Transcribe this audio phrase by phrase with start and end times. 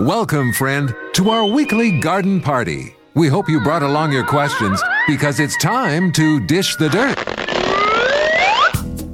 [0.00, 2.96] Welcome, friend, to our weekly garden party.
[3.14, 7.43] We hope you brought along your questions because it's time to dish the dirt.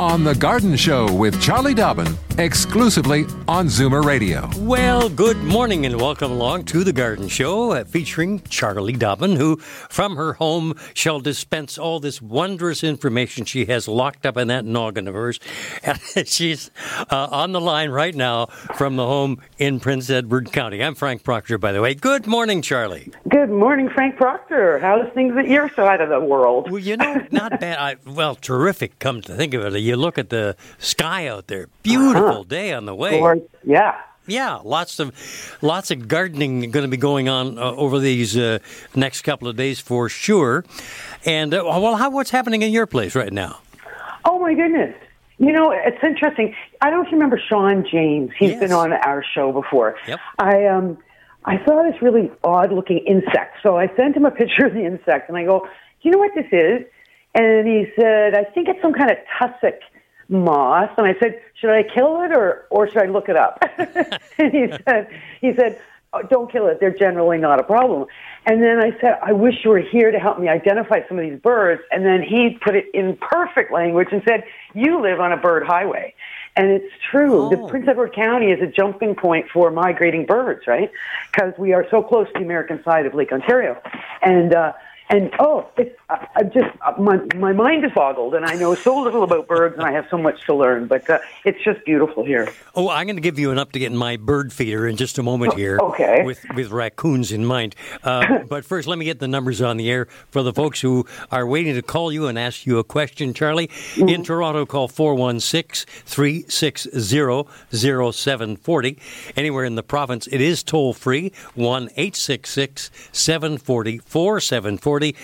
[0.00, 4.48] On The Garden Show with Charlie Dobbin, exclusively on Zoomer Radio.
[4.56, 9.56] Well, good morning and welcome along to the Garden Show uh, featuring Charlie Dobbin, who
[9.58, 14.64] from her home shall dispense all this wondrous information she has locked up in that
[14.64, 15.38] noggin of hers.
[16.16, 16.70] And she's
[17.10, 20.82] uh, on the line right now from the home in Prince Edward County.
[20.82, 21.94] I'm Frank Proctor, by the way.
[21.94, 23.12] Good morning, Charlie.
[23.28, 24.78] Good morning, Frank Proctor.
[24.78, 26.70] How's things at your side of the world?
[26.70, 27.78] Well, you know, not bad.
[27.78, 29.89] I, well, terrific, come to think of it.
[29.90, 33.18] You look at the sky out there, beautiful day on the way.
[33.20, 34.00] Or- yeah.
[34.26, 35.12] Yeah, lots of
[35.60, 38.60] lots of gardening going to be going on uh, over these uh,
[38.94, 40.64] next couple of days for sure.
[41.24, 43.58] And uh, well, how, what's happening in your place right now?
[44.24, 44.94] Oh my goodness.
[45.38, 46.54] You know, it's interesting.
[46.80, 48.30] I don't know if you remember Sean James.
[48.38, 48.60] He's Yes.
[48.60, 49.96] been on our show before.
[50.06, 50.20] Yep.
[50.38, 50.98] I um
[51.44, 53.56] I saw this really odd looking insect.
[53.64, 55.66] So I sent him a picture of the insect and I go,
[56.02, 56.86] you know what this is?
[57.34, 59.80] And he said, I think it's some kind of tussock
[60.28, 60.90] moth.
[60.98, 63.62] And I said, Should I kill it or or should I look it up?
[64.38, 65.08] and he said
[65.40, 65.80] he said,
[66.12, 66.80] oh, don't kill it.
[66.80, 68.06] They're generally not a problem.
[68.46, 71.24] And then I said, I wish you were here to help me identify some of
[71.28, 71.82] these birds.
[71.92, 74.44] And then he put it in perfect language and said,
[74.74, 76.14] you live on a bird highway.
[76.56, 77.48] And it's true.
[77.50, 77.68] The Oh.
[77.68, 80.90] Prince Edward County is a jumping point for migrating birds, right?
[81.30, 83.80] Because we are so close to the American side of Lake Ontario.
[84.22, 84.72] And, uh,
[85.10, 88.74] and oh, it's, I, I just, uh, my, my mind is boggled and I know
[88.74, 91.84] so little about birds and I have so much to learn, but uh, it's just
[91.84, 92.52] beautiful here.
[92.74, 95.22] Oh, I'm going to give you an update in my bird feeder in just a
[95.22, 95.78] moment here.
[95.80, 96.22] Oh, okay.
[96.24, 97.74] With with raccoons in mind.
[98.02, 101.06] Uh, but first, let me get the numbers on the air for the folks who
[101.30, 103.68] are waiting to call you and ask you a question, Charlie.
[103.68, 104.08] Mm-hmm.
[104.08, 106.90] In Toronto, call 416 360
[107.70, 108.98] 0740.
[109.36, 115.16] Anywhere in the province, it is toll free 1 866 740 4740.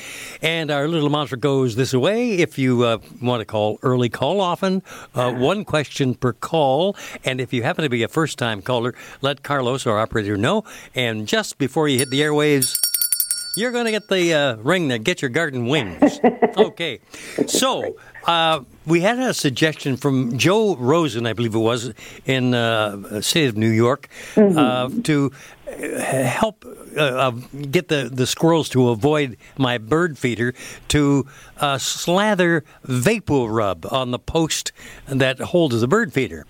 [0.43, 4.43] And our little mantra goes this way if you uh, want to call early, call
[4.43, 4.83] often,
[5.15, 6.95] uh, one question per call.
[7.25, 10.65] And if you happen to be a first time caller, let Carlos, our operator, know.
[10.95, 12.77] And just before you hit the airwaves,
[13.57, 16.21] you're going to get the uh, ring that get your garden wings.
[16.57, 17.01] okay.
[17.47, 17.97] So,
[18.27, 21.93] uh, we had a suggestion from Joe Rosen, I believe it was,
[22.25, 25.33] in uh, the city of New York, uh, to
[25.67, 26.65] uh, help
[26.97, 27.31] uh,
[27.71, 30.55] get the, the squirrels to avoid my bird feeder
[30.89, 31.27] to
[31.59, 34.73] uh, slather vapor rub on the post
[35.07, 36.47] that holds the bird feeder.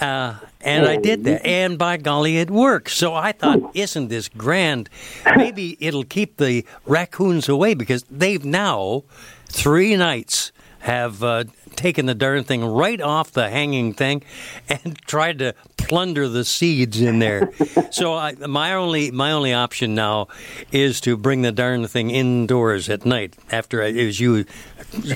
[0.00, 2.90] Uh, and I did that, and by golly, it worked.
[2.90, 4.88] So I thought, isn't this grand?
[5.36, 9.04] Maybe it'll keep the raccoons away because they've now
[9.48, 10.52] three nights
[10.82, 11.44] have uh,
[11.76, 14.22] taken the darn thing right off the hanging thing
[14.68, 17.52] and tried to plunder the seeds in there.
[17.90, 20.28] so I, my only my only option now
[20.72, 24.44] is to bring the darn thing indoors at night after, I, as you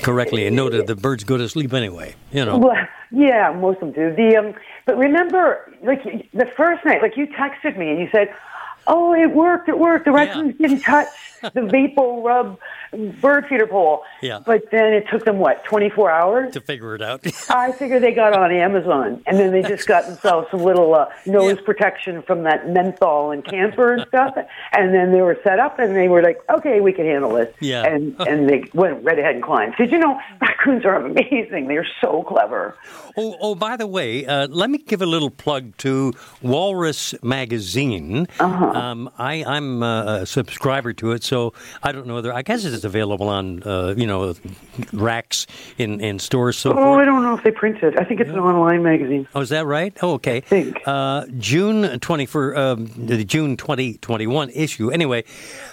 [0.01, 2.15] correctly noted, the birds go to sleep anyway.
[2.31, 2.57] You know.
[2.57, 2.75] Well,
[3.11, 4.15] yeah, most of them do.
[4.15, 4.53] The um,
[4.87, 6.01] but remember, like
[6.33, 8.33] the first night, like you texted me and you said,
[8.87, 9.69] "Oh, it worked!
[9.69, 10.05] It worked!
[10.05, 11.07] The raccoons didn't touch
[11.41, 12.59] the Vapor Rub
[13.21, 14.39] bird feeder pole." Yeah.
[14.45, 16.53] But then it took them what, twenty four hours?
[16.53, 17.25] to figure it out.
[17.49, 21.07] I figure they got on Amazon, and then they just got themselves some little uh,
[21.25, 21.65] nose Yeah.
[21.65, 24.35] protection from that menthol and camphor and stuff,
[24.73, 27.53] and then they were set up, and they were like, "Okay, we can handle this."
[27.59, 27.83] Yeah.
[27.85, 29.75] And and they went right ahead and climbed.
[29.77, 32.75] Because you know, raccoons are amazing; they're so clever.
[33.19, 38.27] Oh, oh, by the way, uh, let me give a little plug to Walrus Magazine.
[38.39, 41.53] Um, I, I'm uh, a subscriber to it, so
[41.83, 44.33] I don't know whether I guess it's available on uh, you know
[44.93, 45.45] racks
[45.77, 46.57] in, in stores.
[46.57, 46.99] So Oh, forth.
[46.99, 47.99] I don't know if they print it.
[47.99, 49.27] I think it's an online magazine.
[49.35, 49.95] Oh, is that right?
[50.01, 50.41] Oh, okay.
[50.41, 50.81] think.
[50.85, 54.89] Uh, June 24, um, the June 2021 issue.
[54.91, 55.23] Anyway,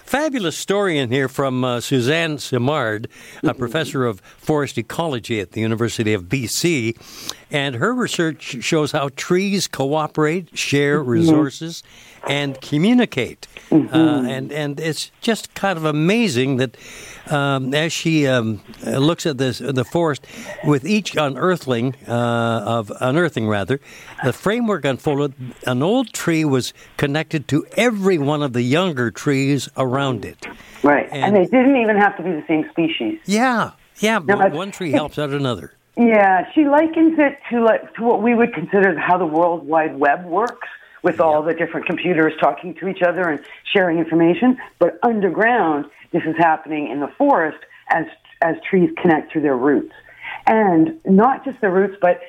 [0.04, 3.08] fabulous story in here from uh, Suzanne Simard,
[3.42, 6.96] a professor of forest ecology at the University of BC.
[7.50, 11.82] And her research shows how trees cooperate, share resources,
[12.29, 13.47] and communicate.
[13.71, 13.94] Mm-hmm.
[13.94, 16.76] Uh, and and it's just kind of amazing that
[17.31, 20.26] um, as she um, looks at this the forest
[20.65, 23.81] with each unearthing uh, of unearthing rather,
[24.23, 25.35] the framework unfolded.
[25.67, 30.47] An old tree was connected to every one of the younger trees around it.
[30.82, 33.19] Right, and, and they didn't even have to be the same species.
[33.25, 34.19] Yeah, yeah.
[34.19, 35.73] No, one tree helps out another.
[35.97, 39.97] Yeah, she likens it to like to what we would consider how the World Wide
[39.97, 40.69] Web works
[41.04, 44.58] with all the different computers talking to each other and sharing information.
[44.80, 47.58] But underground, this is happening in the forest
[47.90, 48.06] as
[48.42, 49.94] as trees connect through their roots,
[50.46, 52.20] and not just the roots, but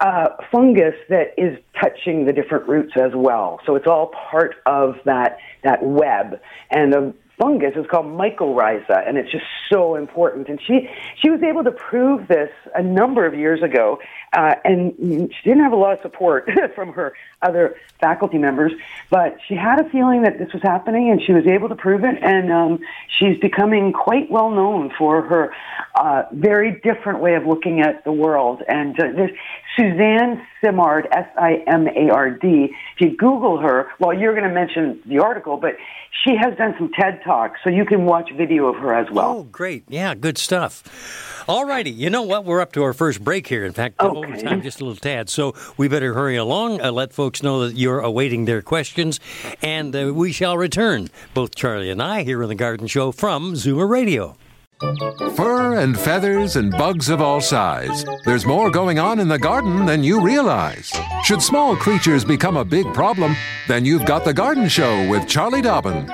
[0.00, 3.60] uh, fungus that is touching the different roots as well.
[3.66, 6.40] So it's all part of that that web.
[6.70, 10.48] And the fungus is called mycorrhiza, and it's just so important.
[10.48, 10.90] And she
[11.20, 13.98] she was able to prove this a number of years ago,
[14.36, 18.72] uh, and she didn't have a lot of support from her other faculty members,
[19.10, 22.04] but she had a feeling that this was happening, and she was able to prove
[22.04, 22.16] it.
[22.22, 22.80] And um,
[23.18, 25.54] she's becoming quite well known for her
[25.98, 28.62] uh, very different way of looking at the world.
[28.68, 29.30] And uh, this
[29.76, 32.74] Suzanne Simard, S I M A R D.
[32.94, 35.76] If you Google her, well, you're going to mention the article, but
[36.24, 39.38] she has done some TED Talks, so you can watch video of her as well.
[39.38, 39.84] Oh, great.
[39.88, 41.44] Yeah, good stuff.
[41.48, 41.90] All righty.
[41.90, 42.44] You know what?
[42.44, 43.64] We're up to our first break here.
[43.64, 44.16] In fact, okay.
[44.16, 45.30] over time just a little tad.
[45.30, 46.80] So we better hurry along.
[46.80, 49.20] Uh, let folks know that you're awaiting their questions,
[49.62, 53.54] and uh, we shall return, both Charlie and I, here on The Garden Show from
[53.54, 54.36] Zoomer Radio.
[54.80, 58.04] Fur and feathers and bugs of all size.
[58.24, 60.92] There's more going on in the garden than you realize.
[61.24, 63.34] Should small creatures become a big problem,
[63.66, 66.06] then you've got The Garden Show with Charlie Dobbin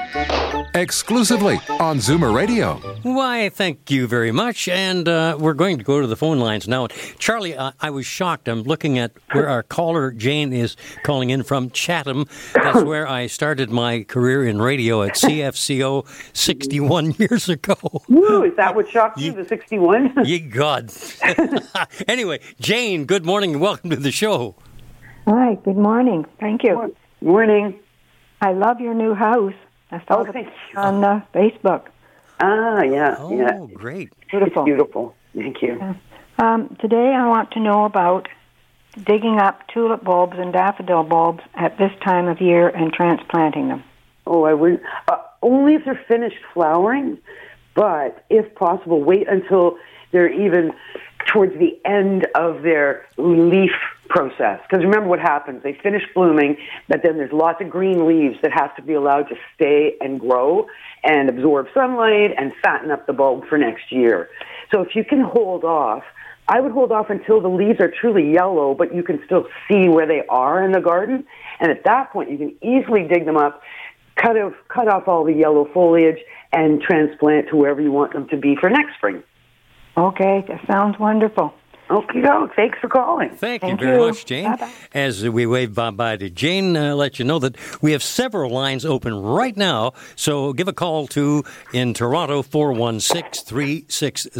[0.75, 2.75] exclusively on Zoomer Radio.
[3.03, 4.67] Why, thank you very much.
[4.67, 6.88] And uh, we're going to go to the phone lines now.
[7.19, 8.49] Charlie, uh, I was shocked.
[8.49, 12.26] I'm looking at where our caller, Jane, is calling in from Chatham.
[12.55, 16.06] That's where I started my career in radio at CFCO
[16.37, 17.77] 61 years ago.
[18.09, 20.25] Woo, is that what shocked you, the 61?
[20.25, 20.91] ye God.
[22.09, 24.56] anyway, Jane, good morning and welcome to the show.
[25.27, 26.27] Hi, good morning.
[26.41, 26.94] Thank you.
[27.20, 27.79] Morning.
[28.41, 29.55] I love your new house.
[29.91, 30.47] I saw oh, it
[30.77, 31.87] on uh, Facebook.
[32.41, 33.67] Ah, yeah, oh, yeah.
[33.75, 34.13] great.
[34.31, 34.63] Beautiful.
[34.63, 35.15] It's beautiful.
[35.35, 35.77] Thank you.
[35.79, 35.95] Yeah.
[36.39, 38.29] Um, today I want to know about
[39.05, 43.85] digging up tulip bulbs and daffodil bulbs at this time of year and transplanting them.
[44.27, 47.19] Oh, I would uh, only if they're finished flowering,
[47.75, 49.77] but if possible, wait until
[50.11, 50.73] they're even
[51.27, 53.73] towards the end of their leaf
[54.09, 54.61] process.
[54.69, 55.62] Because remember what happens.
[55.62, 56.56] They finish blooming,
[56.89, 60.21] but then there's lots of green leaves that have to be allowed to stay and
[60.21, 60.67] grow
[61.03, 64.29] and absorb sunlight and fatten up the bulb for next year.
[64.73, 66.03] So if you can hold off,
[66.47, 69.89] I would hold off until the leaves are truly yellow, but you can still see
[69.89, 71.25] where they are in the garden.
[71.61, 73.62] And at that point, you can easily dig them up,
[74.17, 76.19] cut off, cut off all the yellow foliage,
[76.53, 79.23] and transplant to wherever you want them to be for next spring.
[79.97, 81.55] Okay, that sounds wonderful.
[81.91, 82.49] Okay, go.
[82.57, 83.29] Thanks for calling.
[83.31, 84.07] Thank, Thank you very you.
[84.07, 84.45] much, Jane.
[84.45, 84.73] Bye-bye.
[84.95, 88.51] As we wave bye bye to Jane, uh, let you know that we have several
[88.51, 89.93] lines open right now.
[90.17, 91.45] So give a call to
[91.75, 94.31] in Toronto 416 360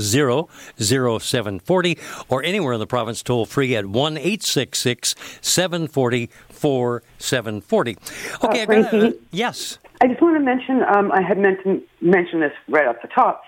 [0.81, 1.99] 0740
[2.31, 7.97] or anywhere in the province toll free at 1 866 740 4740.
[8.43, 9.79] Okay, uh, Frankie, uh, yes.
[10.00, 13.43] I just want to mention um, I had mentioned mentioned this right off the top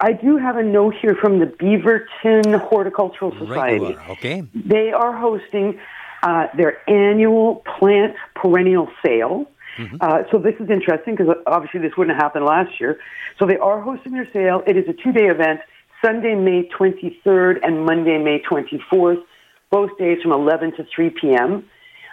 [0.00, 3.84] I do have a note here from the Beaverton Horticultural Society.
[3.84, 4.02] Regular.
[4.10, 4.42] Okay.
[4.54, 5.78] They are hosting
[6.22, 9.46] uh, their annual plant perennial sale.
[9.76, 9.96] Mm-hmm.
[10.00, 12.98] Uh, so this is interesting because obviously this wouldn't have happened last year.
[13.38, 14.62] So they are hosting their sale.
[14.66, 15.60] It is a two-day event,
[16.02, 19.22] Sunday, May 23rd and Monday, May 24th,
[19.70, 21.64] both days from 11 to 3 p.m.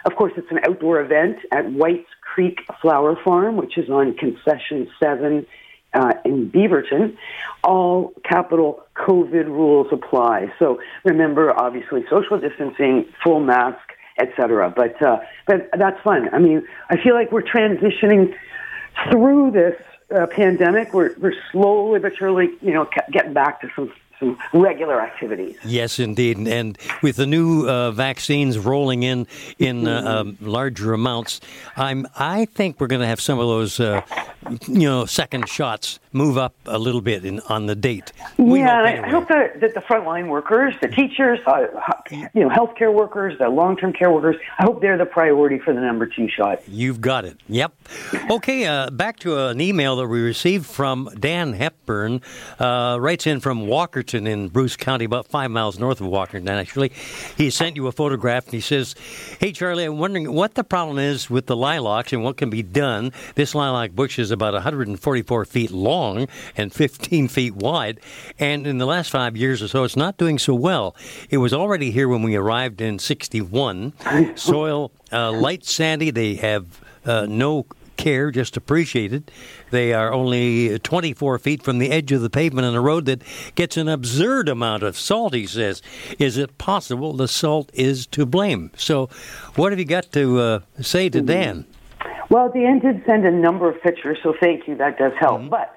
[0.04, 4.88] Of course, it's an outdoor event at White's Creek Flower Farm, which is on Concession
[5.02, 5.46] 7
[5.94, 7.16] uh, in Beaverton,
[7.64, 10.52] all capital COVID rules apply.
[10.58, 13.78] So remember, obviously, social distancing, full mask,
[14.18, 14.72] etc.
[14.74, 16.28] But uh, but that's fun.
[16.32, 18.34] I mean, I feel like we're transitioning
[19.10, 19.80] through this
[20.14, 20.92] uh, pandemic.
[20.92, 25.56] We're we're slowly but surely, you know, getting back to some some regular activities.
[25.64, 29.26] Yes, indeed, and with the new uh, vaccines rolling in
[29.58, 31.40] in uh, um, larger amounts,
[31.76, 34.02] I'm I think we're going to have some of those, uh,
[34.66, 38.12] you know, second shots move up a little bit in, on the date.
[38.36, 39.06] We yeah, hope and I- anyway.
[39.06, 41.66] I hope that, that the frontline workers, the teachers, uh,
[42.10, 45.80] you know, healthcare workers, the long-term care workers, I hope they're the priority for the
[45.80, 46.66] number two shot.
[46.68, 47.36] You've got it.
[47.48, 47.72] Yep.
[48.30, 52.20] Okay, uh, back to an email that we received from Dan Hepburn.
[52.58, 56.90] Uh, writes in from Walkerton in Bruce County, about five miles north of Walkerton, actually.
[57.36, 58.94] He sent you a photograph and he says,
[59.40, 62.62] Hey, Charlie, I'm wondering what the problem is with the lilacs and what can be
[62.62, 63.12] done.
[63.34, 65.97] This lilac bush is about 144 feet long
[66.56, 68.00] and 15 feet wide.
[68.38, 70.94] And in the last five years or so, it's not doing so well.
[71.30, 73.92] It was already here when we arrived in 61.
[74.36, 76.10] Soil uh, light sandy.
[76.10, 77.66] They have uh, no
[77.98, 79.30] care, just appreciated.
[79.70, 83.22] They are only 24 feet from the edge of the pavement on a road that
[83.54, 85.82] gets an absurd amount of salt, he says.
[86.18, 88.70] Is it possible the salt is to blame?
[88.76, 89.10] So,
[89.56, 91.66] what have you got to uh, say to Dan?
[92.30, 94.76] Well, Dan did send a number of pictures, so thank you.
[94.76, 95.48] That does help.
[95.50, 95.74] But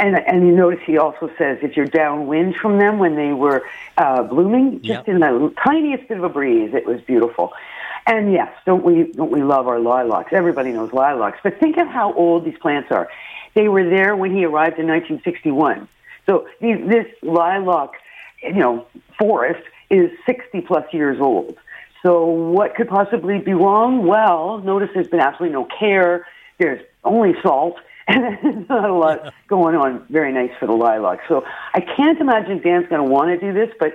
[0.00, 3.62] and and you notice he also says if you're downwind from them when they were
[3.98, 5.08] uh, blooming, just Yep.
[5.08, 7.52] in the tiniest bit of a breeze, it was beautiful.
[8.06, 10.32] And yes, don't we don't we love our lilacs?
[10.32, 13.08] Everybody knows lilacs, but think of how old these plants are.
[13.54, 15.88] They were there when he arrived in 1961.
[16.26, 17.90] So these, this lilac,
[18.42, 18.86] you know,
[19.18, 21.56] forest is 60 plus years old.
[22.02, 24.06] So what could possibly be wrong?
[24.06, 26.26] Well, notice there's been absolutely no care.
[26.58, 27.76] There's only salt,
[28.10, 30.04] and there's not a lot going on.
[30.10, 31.20] Very nice for the lilac.
[31.28, 33.94] So I can't imagine Dan's going to want to do this, but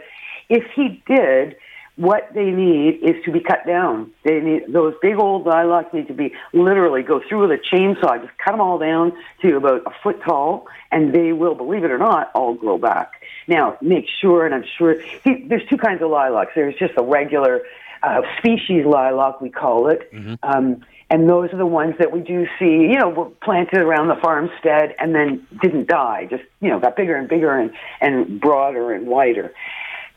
[0.50, 1.56] if he did,
[1.98, 4.12] what they need is to be cut down.
[4.24, 8.22] They need those big old lilacs need to be literally go through with a chainsaw,
[8.22, 11.92] just cut them all down to about a foot tall, and they will, believe it
[11.92, 13.22] or not, all grow back.
[13.48, 16.52] Now, make sure, and I'm sure see, there's two kinds of lilacs.
[16.54, 17.62] There's just a regular
[18.04, 20.10] uh, species lilac, we call it.
[20.44, 24.08] Um, and those are the ones that we do see, you know, were planted around
[24.08, 27.72] the farmstead and then didn't die, just, you know, got bigger and bigger and,
[28.02, 29.54] and broader and wider.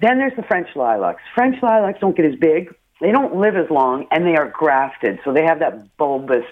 [0.01, 1.23] Then there's the French lilacs.
[1.35, 2.75] French lilacs don't get as big.
[3.01, 5.21] They don't live as long and they are grafted.
[5.25, 6.45] So they have that bulbous,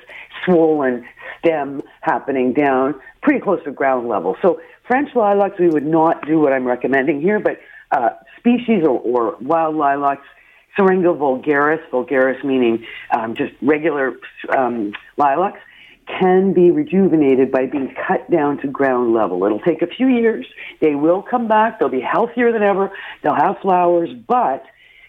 [0.44, 1.06] swollen
[1.38, 4.36] stem happening down pretty close to ground level.
[4.42, 7.58] So French lilacs, we would not do what I'm recommending here, but
[7.90, 10.26] uh, species or, or wild lilacs,
[10.76, 12.84] Syringa vulgaris, vulgaris meaning
[13.16, 14.16] um, just regular
[14.56, 15.60] um, lilacs,
[16.06, 19.44] can be rejuvenated by being cut down to ground level.
[19.44, 20.46] It'll take a few years.
[20.80, 21.78] They will come back.
[21.78, 22.92] They'll be healthier than ever.
[23.22, 24.10] They'll have flowers.
[24.28, 24.64] But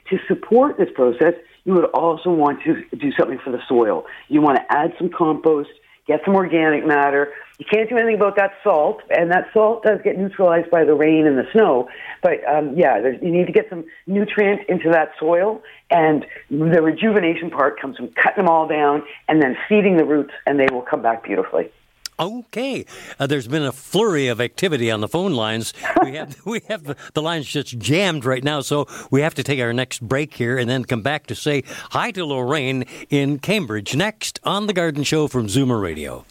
[0.09, 1.33] to support this process,
[1.65, 4.05] you would also want to do something for the soil.
[4.29, 5.69] You want to add some compost,
[6.08, 7.34] get some organic matter.
[7.60, 10.94] You can't do anything about that salt, and that salt does get neutralized by the
[10.94, 11.90] rain and the snow.
[12.22, 17.50] But um, yeah, you need to get some nutrient into that soil, and the rejuvenation
[17.50, 20.84] part comes from cutting them all down and then feeding the roots, and they will
[20.84, 21.72] come back beautifully.
[22.19, 22.83] Okay,
[23.19, 25.71] uh, there's been a flurry of activity on the phone lines.
[26.03, 29.43] We have we have the, the lines just jammed right now, so we have to
[29.43, 33.38] take our next break here and then come back to say hi to Lorraine in
[33.38, 36.25] Cambridge next on the Garden Show from Zoomer Radio.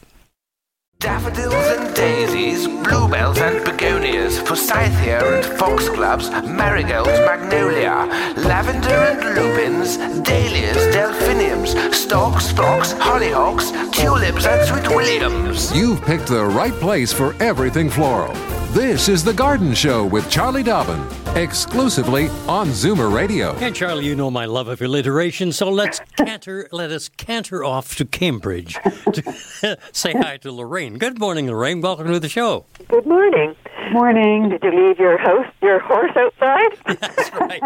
[0.98, 10.94] Daffodils and daisies, bluebells and begonias, forsythia and foxgloves, marigolds, magnolia, lavender and lupins, dahlias,
[10.94, 15.70] delphiniums, stocks, phlox, hollyhocks, tulips and sweet williams.
[15.76, 18.34] You've picked the right place for everything floral.
[18.76, 21.02] This is The Garden Show with Charlie Dobbin,
[21.34, 23.54] exclusively on Zoomer Radio.
[23.54, 26.68] And Charlie, you know my love of alliteration, so let's canter.
[26.72, 28.74] let us canter off to Cambridge
[29.14, 30.98] to say hi to Lorraine.
[30.98, 31.80] Good morning, Lorraine.
[31.80, 32.66] Welcome to the show.
[32.88, 33.56] Good morning.
[33.92, 34.50] Morning.
[34.50, 36.76] Did you leave your house, your horse outside?
[37.00, 37.62] That's right.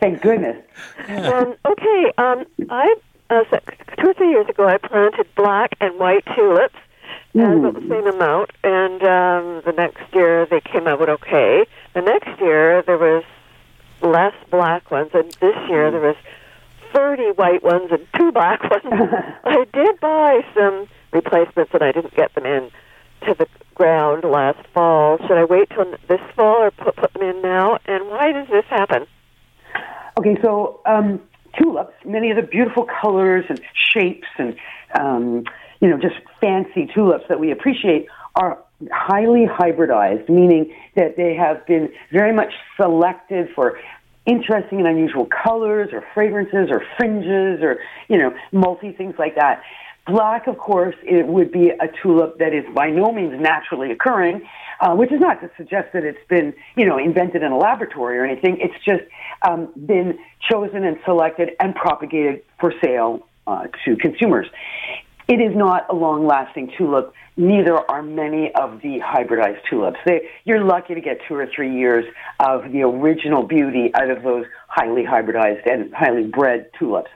[0.00, 0.62] Thank goodness.
[1.08, 2.12] um, okay.
[2.18, 2.94] Um, I
[3.30, 3.44] uh,
[3.98, 6.76] two or three years ago, I planted black and white tulips,
[7.34, 11.64] uh, about the same amount, and um, the next year they came out okay.
[11.94, 13.24] The next year there was
[14.02, 16.16] less black ones, and this year there was
[16.92, 18.82] thirty white ones and two black ones.
[19.44, 22.70] I did buy some replacements, and I didn't get them in
[23.26, 25.18] to the ground last fall.
[25.18, 27.78] Should I wait till this fall or put put them in now?
[27.86, 29.06] And why does this happen?
[30.18, 31.20] Okay, so um,
[31.56, 34.56] tulips, many of the beautiful colors and shapes and
[34.98, 35.44] um,
[35.80, 38.06] you know just fancy tulips that we appreciate
[38.36, 38.58] are
[38.90, 43.78] highly hybridized, meaning that they have been very much selected for
[44.26, 49.62] interesting and unusual colors or fragrances or fringes or you know multi things like that.
[50.06, 54.46] Black, of course, it would be a tulip that is by no means naturally occurring,
[54.80, 58.18] uh, which is not to suggest that it's been, you know, invented in a laboratory
[58.18, 58.58] or anything.
[58.60, 59.02] It's just
[59.42, 60.18] um, been
[60.50, 64.46] chosen and selected and propagated for sale uh, to consumers.
[65.30, 67.14] It is not a long-lasting tulip.
[67.36, 69.98] Neither are many of the hybridized tulips.
[70.04, 72.04] They, you're lucky to get two or three years
[72.40, 77.12] of the original beauty out of those highly hybridized and highly bred tulips.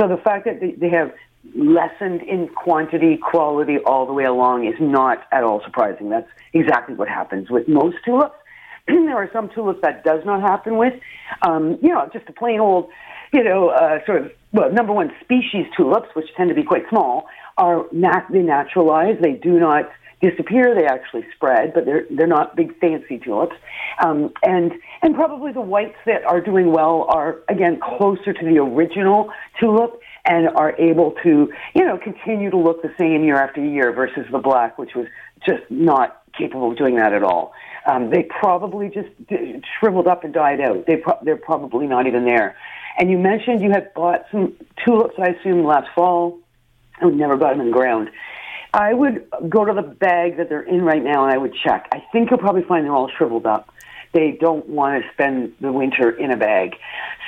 [0.00, 1.12] So the fact that they, they have
[1.56, 6.10] lessened in quantity, quality all the way along is not at all surprising.
[6.10, 8.36] That's exactly what happens with most tulips.
[8.86, 10.94] there are some tulips that does not happen with.
[11.42, 12.88] Um, you know, just a plain old,
[13.32, 16.88] you know, uh, sort of well, number one species tulips, which tend to be quite
[16.88, 19.16] small, are nat- they naturalize.
[19.20, 20.74] They do not disappear.
[20.74, 23.56] They actually spread, but they're they're not big fancy tulips.
[24.04, 28.58] Um, and and probably the whites that are doing well are again closer to the
[28.58, 29.30] original
[29.60, 33.92] tulip and are able to you know continue to look the same year after year
[33.92, 35.06] versus the black, which was
[35.46, 37.52] just not capable of doing that at all.
[37.86, 39.08] Um, they probably just
[39.78, 40.86] shriveled up and died out.
[40.86, 42.56] They pro- they're probably not even there.
[42.98, 46.38] And you mentioned you had bought some tulips, I assume, last fall.
[47.00, 48.10] Would never got them in the ground.
[48.74, 51.88] I would go to the bag that they're in right now and I would check.
[51.92, 53.72] I think you'll probably find they're all shriveled up.
[54.12, 56.74] They don't want to spend the winter in a bag.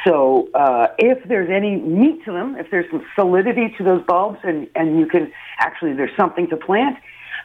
[0.07, 4.39] So uh, if there's any meat to them, if there's some solidity to those bulbs
[4.43, 6.97] and, and you can actually, there's something to plant,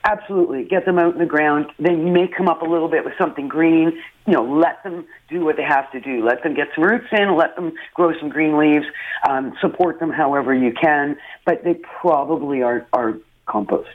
[0.06, 1.68] absolutely get them out in the ground.
[1.80, 4.02] Then you may come up a little bit with something green.
[4.26, 6.24] You know, let them do what they have to do.
[6.24, 7.36] Let them get some roots in.
[7.36, 8.86] Let them grow some green leaves.
[9.28, 11.18] Um, support them however you can.
[11.46, 13.90] But they probably are are compost.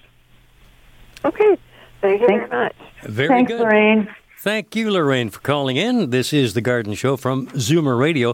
[1.25, 1.57] Okay.
[2.00, 2.49] Thank you Thanks.
[2.49, 2.76] very much.
[3.02, 3.61] Very Thanks, good.
[3.61, 4.09] Lorraine.
[4.42, 6.09] Thank you, Lorraine, for calling in.
[6.09, 8.32] This is the Garden Show from Zoomer Radio.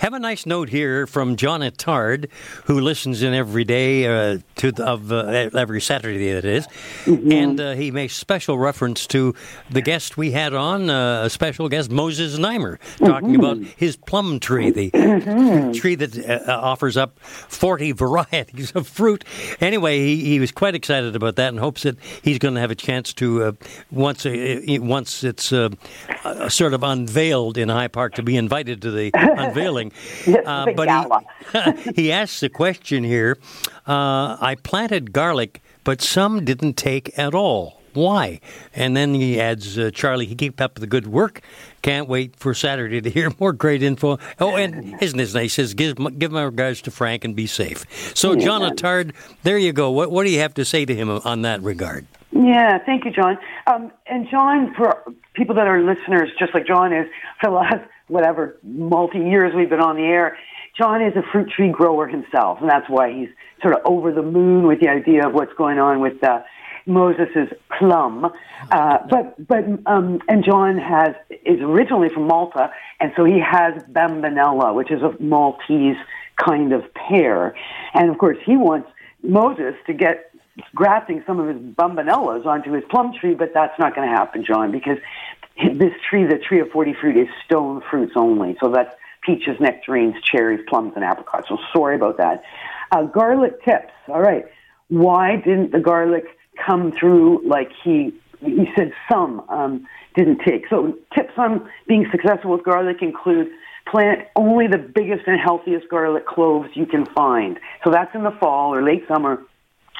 [0.00, 2.28] Have a nice note here from John Attard,
[2.66, 6.68] who listens in every day uh, to the, of uh, every Saturday that is,
[7.06, 9.34] and uh, he makes special reference to
[9.70, 14.38] the guest we had on, uh, a special guest Moses Znaimer, talking about his plum
[14.40, 14.90] tree, the
[15.74, 19.24] tree that uh, offers up forty varieties of fruit.
[19.62, 22.70] Anyway, he, he was quite excited about that and hopes that he's going to have
[22.70, 23.52] a chance to uh,
[23.90, 25.70] once uh, once it's uh,
[26.24, 29.92] uh, sort of unveiled in High Park to be invited to the unveiling.
[30.26, 30.88] Uh, but
[31.84, 33.38] he, he asks the question here.
[33.86, 37.80] Uh, I planted garlic, but some didn't take at all.
[37.96, 38.40] Why?
[38.74, 41.40] And then he adds, uh, Charlie, he keep up the good work.
[41.80, 44.18] Can't wait for Saturday to hear more great info.
[44.38, 45.42] Oh, and isn't this nice?
[45.42, 47.86] He says, give, give my regards to Frank and be safe.
[48.14, 49.90] So, John Attard, there you go.
[49.90, 52.06] What, what do you have to say to him on that regard?
[52.44, 53.38] Yeah, thank you, John.
[53.66, 55.02] Um, and John, for
[55.34, 57.06] people that are listeners, just like John is,
[57.40, 60.36] for the last whatever multi years we've been on the air,
[60.76, 63.28] John is a fruit tree grower himself, and that's why he's
[63.62, 66.42] sort of over the moon with the idea of what's going on with uh,
[66.84, 68.30] Moses's plum.
[68.70, 73.82] Uh, but but um, and John has is originally from Malta, and so he has
[73.84, 75.96] Bambinella, which is a Maltese
[76.36, 77.54] kind of pear,
[77.94, 78.88] and of course he wants
[79.22, 80.30] Moses to get
[80.74, 84.44] grafting some of his bambinellas onto his plum tree, but that's not going to happen,
[84.44, 84.98] John, because
[85.74, 88.56] this tree, the tree of 40 fruit, is stone fruits only.
[88.60, 91.48] So that's peaches, nectarines, cherries, plums, and apricots.
[91.48, 92.42] So sorry about that.
[92.92, 93.92] Uh, garlic tips.
[94.08, 94.46] All right.
[94.88, 96.24] Why didn't the garlic
[96.64, 100.68] come through like he, he said some um, didn't take?
[100.70, 103.48] So tips on being successful with garlic include
[103.90, 107.58] plant only the biggest and healthiest garlic cloves you can find.
[107.84, 109.42] So that's in the fall or late summer.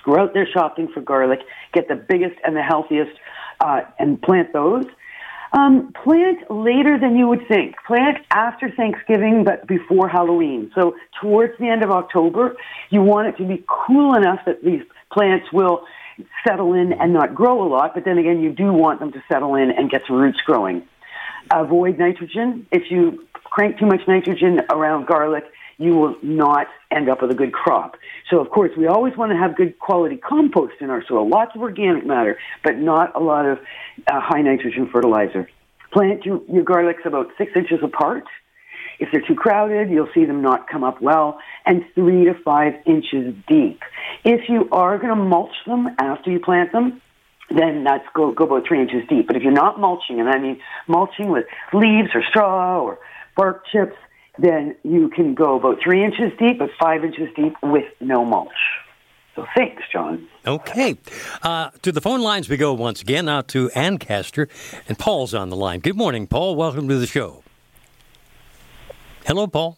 [0.06, 1.40] Go out there shopping for garlic,
[1.72, 3.10] get the biggest and the healthiest,
[3.60, 4.84] uh, and plant those.
[5.52, 7.74] Um, plant later than you would think.
[7.86, 10.70] Plant after Thanksgiving, but before Halloween.
[10.76, 12.54] So towards the end of October,
[12.90, 15.84] you want it to be cool enough that these plants will
[16.46, 17.92] settle in and not grow a lot.
[17.94, 20.86] But then again, you do want them to settle in and get some roots growing.
[21.52, 22.66] Avoid nitrogen.
[22.70, 25.44] If you crank too much nitrogen around garlic,
[25.78, 27.96] you will not end up with a good crop.
[28.30, 31.52] So, of course, we always want to have good quality compost in our soil, lots
[31.54, 33.58] of organic matter, but not a lot of
[34.06, 35.48] uh, high nitrogen fertilizer.
[35.92, 38.24] Plant your, your garlics about six inches apart.
[38.98, 42.74] If they're too crowded, you'll see them not come up well, and three to five
[42.86, 43.82] inches deep.
[44.24, 47.02] If you are going to mulch them after you plant them,
[47.50, 49.26] then that's go, go about three inches deep.
[49.26, 52.98] But if you're not mulching, and I mean mulching with leaves or straw or
[53.36, 53.94] bark chips,
[54.38, 58.50] then you can go about three inches deep, but five inches deep with no mulch.
[59.34, 60.26] So thanks, John.
[60.46, 60.96] Okay.
[61.42, 63.28] Uh, to the phone lines we go once again.
[63.28, 64.48] out to Ancaster,
[64.88, 65.80] and Paul's on the line.
[65.80, 66.56] Good morning, Paul.
[66.56, 67.42] Welcome to the show.
[69.26, 69.76] Hello, Paul.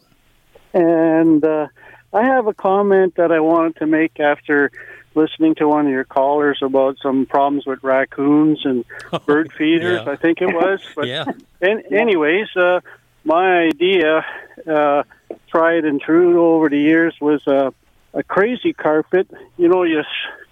[0.75, 1.69] And uh,
[2.13, 4.71] I have a comment that I wanted to make after
[5.15, 8.85] listening to one of your callers about some problems with raccoons and
[9.27, 10.13] bird feeders, yeah.
[10.13, 10.81] I think it was.
[10.95, 11.25] But Yeah.
[11.61, 12.81] an anyways, uh,
[13.29, 14.25] my idea,
[14.67, 15.03] uh,
[15.51, 17.71] tried and true over the years, was uh,
[18.15, 19.31] a crazy carpet.
[19.59, 20.03] You know, you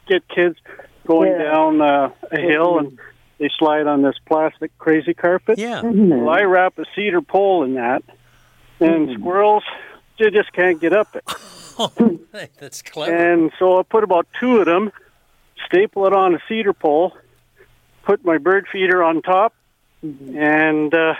[0.06, 0.56] get kids
[1.06, 1.42] going Yeah.
[1.52, 2.98] down uh, a hill and
[3.38, 5.58] they slide on this plastic crazy carpet.
[5.58, 5.80] Yeah.
[5.82, 8.02] Well, I wrap a cedar pole in that,
[8.80, 9.64] and squirrels,
[10.18, 11.24] they just can't get up it.
[11.78, 11.92] Oh,
[12.58, 13.14] that's clever.
[13.14, 14.90] And so I put about two of them,
[15.66, 17.12] staple it on a cedar pole,
[18.02, 19.52] put my bird feeder on top,
[20.02, 21.12] and uh,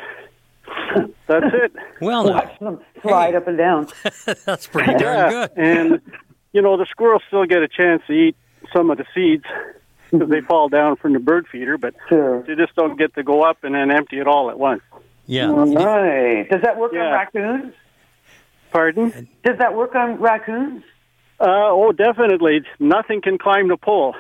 [1.27, 1.73] that's it.
[2.01, 3.37] Well, now, Watch them slide Hey.
[3.37, 3.89] up and down.
[4.45, 5.51] that's pretty darn good.
[5.57, 6.01] And
[6.53, 8.37] you know the squirrels still get a chance to eat
[8.75, 9.45] some of the seeds
[10.11, 12.43] because they fall down from the bird feeder, but Sure.
[12.43, 14.83] they just don't get to go up and then empty it all at once.
[15.27, 15.47] Yeah.
[15.51, 16.49] Right.
[16.49, 17.75] Does that work on raccoons?
[18.71, 19.29] Pardon?
[19.45, 20.83] Does that work on raccoons?
[21.41, 22.63] Uh, oh, definitely.
[22.79, 24.15] Nothing can climb the pole.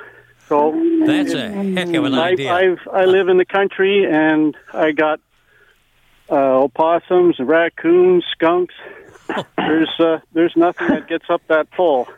[0.48, 0.72] So
[1.06, 2.52] That's a heck of an I, idea.
[2.52, 5.20] I've I live in the country and I got
[6.30, 8.74] uh, opossums, raccoons, skunks.
[9.56, 12.08] There's uh, there's nothing that gets up that pole.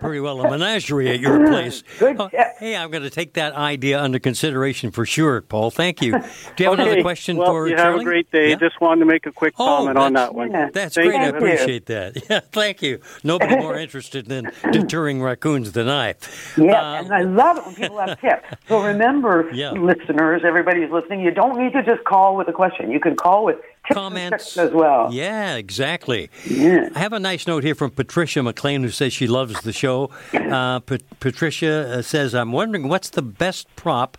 [0.00, 1.82] Pretty well a menagerie at your place.
[1.98, 2.28] Good Oh,
[2.58, 5.70] hey, I'm going to take that idea under consideration for sure, Paul.
[5.70, 6.12] Thank you.
[6.12, 7.92] Do you have another Okay, question well, for you Charlie?
[7.92, 8.50] have a great day.
[8.50, 8.56] Yeah?
[8.56, 10.50] Just wanted to make a quick Oh, comment on that one.
[10.52, 10.70] Yeah.
[10.72, 11.20] That's Thank great.
[11.20, 11.34] I you.
[11.36, 12.22] appreciate that.
[12.30, 13.00] Yeah, thank you.
[13.24, 16.14] Nobody more interested in deterring raccoons than I.
[16.56, 18.44] Yeah, Uh, and I love it when people have tips.
[18.68, 19.72] So remember, Yeah.
[19.72, 22.90] listeners, everybody who's listening, you don't need to just call with a question.
[22.90, 23.56] You can call with
[23.90, 25.08] comments as well.
[25.12, 26.30] Yeah, exactly.
[26.46, 26.88] Yeah.
[26.94, 30.10] I have a nice note here from Patricia McLean who says she loves the show.
[30.52, 34.18] Uh, Pat- Patricia uh, says, "I'm wondering what's the best prop."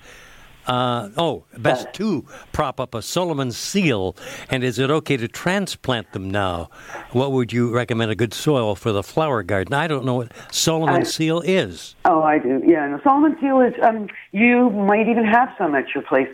[0.66, 4.16] Uh, oh, best to prop up a Solomon seal,
[4.50, 6.70] and is it okay to transplant them now?
[7.12, 9.74] What would you recommend a good soil for the flower garden?
[9.74, 11.96] I don't know what Solomon I- seal is.
[12.06, 12.62] Oh, I do.
[12.66, 13.74] Yeah, and Solomon seal is.
[13.84, 16.30] Um, you might even have some at your place.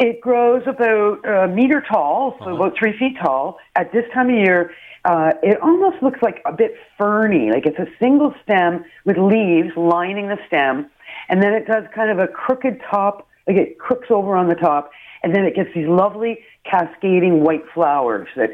[0.00, 3.58] It grows about a meter tall, so about three feet tall.
[3.76, 4.72] At this time of year,
[5.04, 7.50] uh, it almost looks like a bit ferny.
[7.50, 10.90] Like it's a single stem with leaves lining the stem,
[11.28, 13.28] and then it does kind of a crooked top.
[13.46, 14.90] Like it crooks over on the top,
[15.22, 18.50] and then it gets these lovely cascading white flowers that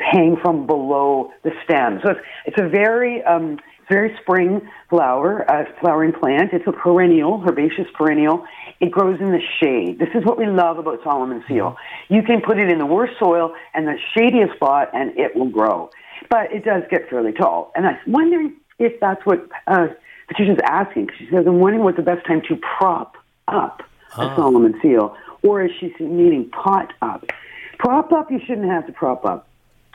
[0.00, 2.00] hang from below the stem.
[2.02, 6.52] So it's it's a very um, very spring flower, uh, flowering plant.
[6.52, 8.44] It's a perennial, herbaceous perennial.
[8.80, 9.98] It grows in the shade.
[9.98, 11.76] This is what we love about Solomon seal.
[12.08, 15.48] You can put it in the worst soil and the shadiest spot, and it will
[15.48, 15.90] grow.
[16.30, 17.72] But it does get fairly tall.
[17.74, 19.88] And I'm wondering if that's what uh,
[20.28, 21.10] Patricia's asking.
[21.18, 23.16] She says, "I'm wondering what's the best time to prop
[23.48, 23.82] up
[24.16, 27.26] a Solomon seal, or is she needing pot up?"
[27.78, 29.46] Prop up, you shouldn't have to prop up.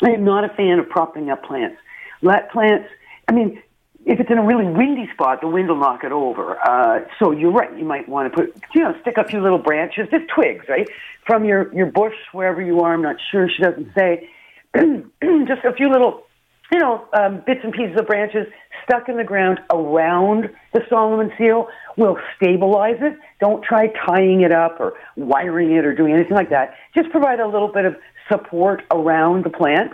[0.04, 1.78] I am not a fan of propping up plants.
[2.21, 2.88] Let plants,
[3.28, 3.62] I mean,
[4.05, 6.57] if it's in a really windy spot, the wind will knock it over.
[6.67, 7.75] Uh, so you're right.
[7.77, 10.89] You might want to put, you know, stick a few little branches, just twigs, right,
[11.25, 12.93] from your your bush wherever you are.
[12.93, 13.49] I'm not sure.
[13.49, 14.29] She doesn't say.
[14.75, 16.23] just a few little,
[16.71, 18.45] you know, um, bits and pieces of branches
[18.83, 23.17] stuck in the ground around the Solomon seal will stabilize it.
[23.39, 26.75] Don't try tying it up or wiring it or doing anything like that.
[26.95, 27.95] Just provide a little bit of
[28.31, 29.91] support around the plant.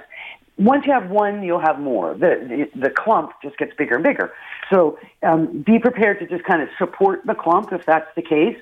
[0.58, 2.14] Once you have one, you'll have more.
[2.14, 4.34] The, the, the clump just gets bigger and bigger.
[4.70, 8.58] So um, be prepared to just kind of support the clump if that's the case.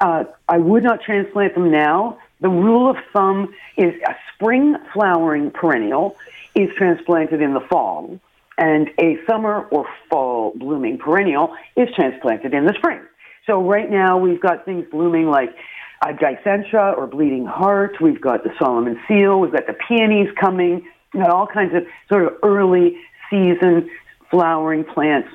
[0.00, 2.18] Uh, I would not transplant them now.
[2.40, 6.16] The rule of thumb is a spring flowering perennial
[6.54, 8.18] is transplanted in the fall,
[8.56, 13.00] and a summer or fall blooming perennial is transplanted in the spring.
[13.46, 15.54] So right now we've got things blooming like
[16.02, 18.00] uh, Dicentra or Bleeding Heart.
[18.00, 19.40] We've got the Solomon Seal.
[19.40, 20.86] We've got the peonies coming.
[21.12, 22.98] Got all kinds of sort of early
[23.30, 23.90] season
[24.30, 25.28] flowering plants,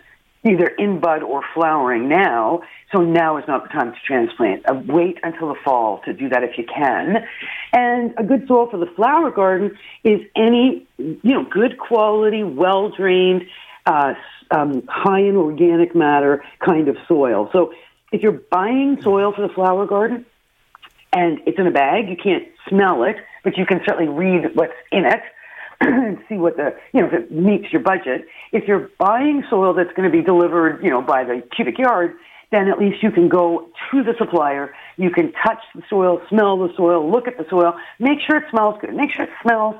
[0.43, 2.61] either in bud or flowering now.
[2.91, 4.69] So now is not the time to transplant.
[4.69, 7.25] Uh, wait until the fall to do that if you can.
[7.71, 12.89] And a good soil for the flower garden is any, you know, good quality, well
[12.89, 13.43] drained,
[13.87, 14.13] uh,
[14.51, 17.49] um, high in organic matter kind of soil.
[17.51, 17.73] So
[18.11, 20.25] if you're buying soil for the flower garden
[21.11, 24.73] and it's in a bag, you can't smell it, but you can certainly read what's
[24.91, 25.21] in it
[25.87, 28.25] and see what the, you know, if it meets your budget.
[28.51, 32.15] If you're buying soil that's going to be delivered, you know, by the cubic yard,
[32.51, 34.73] then at least you can go to the supplier.
[34.97, 38.45] You can touch the soil, smell the soil, look at the soil, make sure it
[38.51, 39.75] smells good, make sure it smells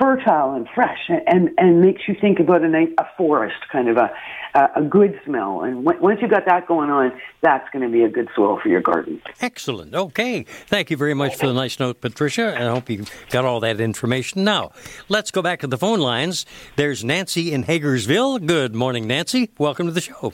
[0.00, 3.96] fertile and fresh, and and makes you think about a nice, a forest kind of
[3.96, 4.10] a
[4.54, 5.62] a, a good smell.
[5.62, 8.58] And w- once you've got that going on, that's going to be a good soil
[8.60, 9.20] for your garden.
[9.40, 9.94] Excellent.
[9.94, 10.42] Okay.
[10.42, 12.56] Thank you very much for the nice note, Patricia.
[12.58, 14.42] I hope you got all that information.
[14.42, 14.72] Now,
[15.08, 16.46] let's go back to the phone lines.
[16.76, 18.44] There's Nancy in Hagersville.
[18.44, 19.50] Good morning, Nancy.
[19.58, 20.32] Welcome to the show.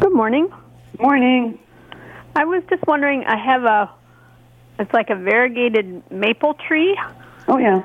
[0.00, 0.48] Good morning.
[0.98, 1.58] Morning.
[2.36, 3.90] I was just wondering, I have a,
[4.78, 6.96] it's like a variegated maple tree,
[7.48, 7.84] Oh yeah.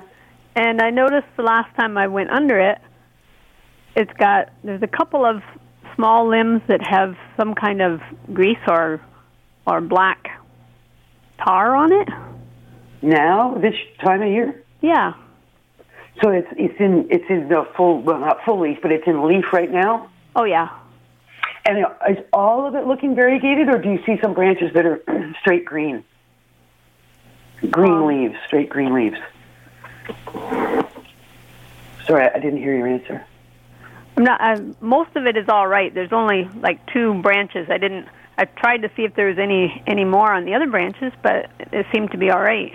[0.55, 2.79] And I noticed the last time I went under it,
[3.95, 5.41] it's got there's a couple of
[5.95, 8.01] small limbs that have some kind of
[8.33, 9.01] grease or
[9.65, 10.29] or black
[11.43, 12.09] tar on it.
[13.01, 14.63] Now, this time of year?
[14.81, 15.13] Yeah.
[16.21, 19.27] So it's it's in it's in the full well not full leaf, but it's in
[19.27, 20.09] leaf right now.
[20.35, 20.69] Oh yeah.
[21.65, 25.01] And is all of it looking variegated, or do you see some branches that are
[25.39, 26.03] straight green?
[27.71, 29.17] Green Um, leaves, straight green leaves.
[32.05, 33.25] Sorry, I didn't hear your answer.
[34.17, 34.41] I'm not.
[34.41, 35.93] I, most of it is all right.
[35.93, 37.67] There's only like two branches.
[37.69, 38.07] I didn't.
[38.37, 41.49] I tried to see if there was any any more on the other branches, but
[41.71, 42.71] it seemed to be all right.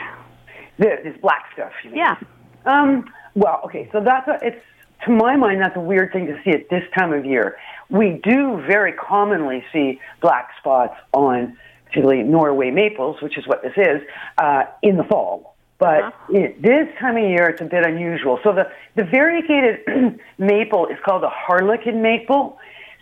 [0.78, 1.72] This, this black stuff.
[1.84, 1.98] You mean?
[1.98, 2.16] Yeah.
[2.64, 3.12] Um.
[3.34, 3.88] Well, okay.
[3.92, 4.64] So that's a, it's
[5.04, 7.56] to my mind that's a weird thing to see at this time of year.
[7.90, 13.72] We do very commonly see black spots on particularly Norway maples, which is what this
[13.76, 14.02] is,
[14.36, 15.56] uh, in the fall.
[15.78, 18.40] But it, this time of year, it's a bit unusual.
[18.42, 18.64] So the,
[18.96, 22.58] the variegated maple is called a harlequin maple.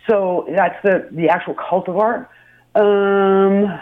[0.07, 2.27] So that's the, the actual cultivar.
[2.75, 3.81] Um,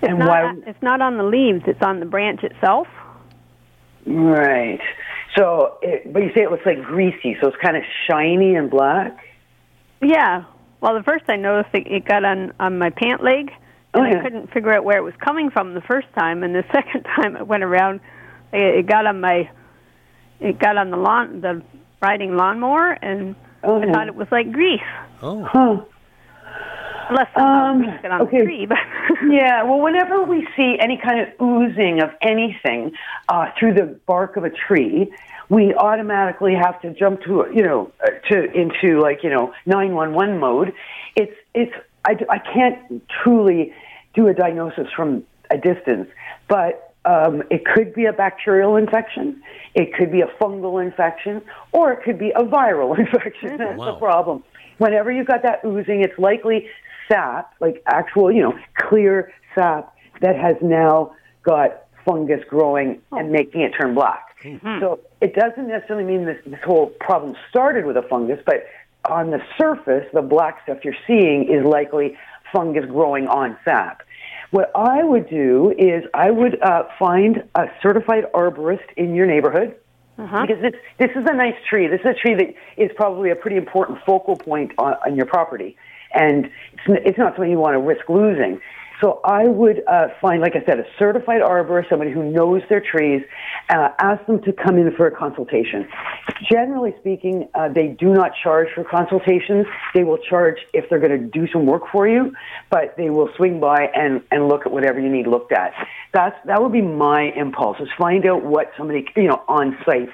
[0.00, 0.28] It's and not.
[0.28, 0.54] why?
[0.66, 1.62] It's not on the leaves.
[1.66, 2.88] It's on the branch itself.
[4.06, 4.80] Right.
[5.36, 8.70] So, it, but you say it looks like greasy, so it's kind of shiny and
[8.70, 9.16] black.
[10.00, 10.44] Yeah.
[10.80, 13.52] Well, the first I noticed it, it got on on my pant leg,
[13.94, 14.18] Oh, yeah.
[14.20, 16.42] I couldn't figure out where it was coming from the first time.
[16.42, 18.00] And the second time it went around,
[18.52, 19.50] it, it got on my,
[20.40, 21.62] it got on the lawn, the
[22.00, 23.92] riding lawnmower, and Oh, I yeah.
[23.92, 24.80] thought it was like grease.
[25.22, 25.82] Oh, Huh.
[27.08, 28.38] Unless somehow Um, grease got on okay.
[28.38, 28.78] the tree, but
[29.28, 32.92] Yeah, well, whenever we see any kind of oozing of anything
[33.28, 35.12] uh, through the bark of a tree,
[35.48, 39.94] we automatically have to jump to, you know, uh, to into like you know nine
[39.94, 40.72] one one mode.
[41.14, 41.72] It's it's
[42.04, 43.72] I, I can't truly
[44.14, 46.08] do a diagnosis from a distance,
[46.48, 49.42] but um, it could be a bacterial infection,
[49.74, 53.56] it could be a fungal infection, or it could be a viral infection.
[53.56, 53.92] That's Wow.
[53.92, 54.44] the problem.
[54.78, 56.68] Whenever you've got that oozing, it's likely
[57.08, 63.60] sap, like actual, you know, clear sap that has now got fungus growing and making
[63.62, 64.28] it turn black.
[64.80, 68.66] So it doesn't necessarily mean this, this whole problem started with a fungus, but
[69.08, 72.16] on the surface, the black stuff you're seeing is likely
[72.52, 74.02] fungus growing on sap.
[74.50, 79.74] What I would do is I would uh, find a certified arborist in your neighborhood
[80.46, 81.86] because this this is a nice tree.
[81.88, 85.26] This is a tree that is probably a pretty important focal point on, on your
[85.26, 85.76] property,
[86.12, 88.60] and it's n- it's not something you want to risk losing.
[89.02, 92.80] So I would uh, find, like I said, a certified arborist, somebody who knows their
[92.80, 93.22] trees,
[93.68, 95.88] uh, ask them to come in for a consultation.
[96.48, 99.66] Generally speaking, uh, they do not charge for consultations.
[99.92, 102.32] They will charge if they're going to do some work for you,
[102.70, 105.72] but they will swing by and, and look at whatever you need looked at.
[106.14, 110.10] That's, that would be my impulse, is find out what somebody, you know, on site